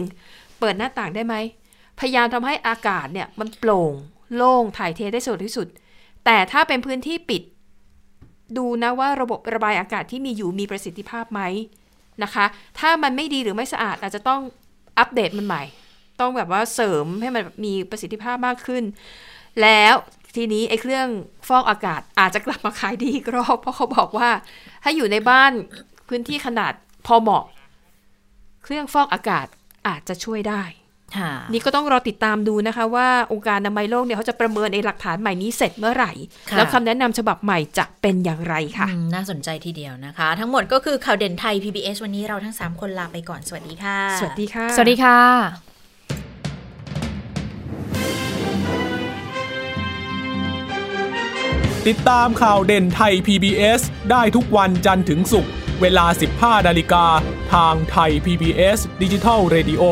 [0.60, 1.36] เปิดหน้าต่างได้ไหม
[2.00, 3.94] พยายามทำให้อากาศเนี่ยมันโปร่ง
[4.36, 5.68] โล่งถ่ายเทได้สุดที่สุด
[6.26, 7.42] แต่ถ้าเป็นพื้นที่ปิด
[8.58, 11.42] ดูนะว่าระบบระบายอากาศที่มีอยู่มีประสิทธิภาพไหม
[12.24, 12.46] นะคะ
[12.80, 14.42] ถ้ามันไม่ดีหรือไม่สะอาดอาจจะต้อง
[15.00, 15.64] อัปเดตมันใหม่
[16.20, 18.84] ต้องแบบว่าเสริมให้มันมีประสิทธิภาพมากขึ้น
[19.62, 19.96] แล้ว
[20.36, 21.08] ทีนี้ไอ้เครื่อง
[21.48, 24.30] ฟอกอากาศอาจจะกลับมาขายดีอีกรอบ เพราะเขาบอกว่า
[24.84, 25.52] ถ้าอยู่ในบ้าน
[26.08, 26.74] พื้นที่ขนาด
[27.06, 27.46] พอเหมาะ
[28.64, 29.48] เครื่องฟอกอากาศ
[29.88, 30.64] อาจจะช่วยได้
[31.52, 36.12] นี่ก็ต้องรอติดตามดูนะคะว่าองค์การอนามัยโลกเนี่ยเขาจะประเมินในหลักฐานใหม่นี้เสร็จเมื่อไหร่
[36.56, 45.20] แล้วคำแนะนำฉบับใหม่จะเป็นอย่างไรค่ะ น่าสนใจทีเดียวนะคะ ทั้งหมดก็คือข่าวเด่นไทย PBS วันนี้เราทั้ง 3 คนลาไปก่อนสวัสดีค่ะ สวัสดีค่ะ สวัสดีค่ะ
[51.88, 55.52] ติดตามข่าวเด่นไทย PBS ได้ทุกวันจันทร์ถึงศุกร์
[55.82, 56.06] เวลา
[56.38, 57.06] 15 นาฬิกา
[57.54, 59.84] ทางไทย PBS ดิจิทัล Radio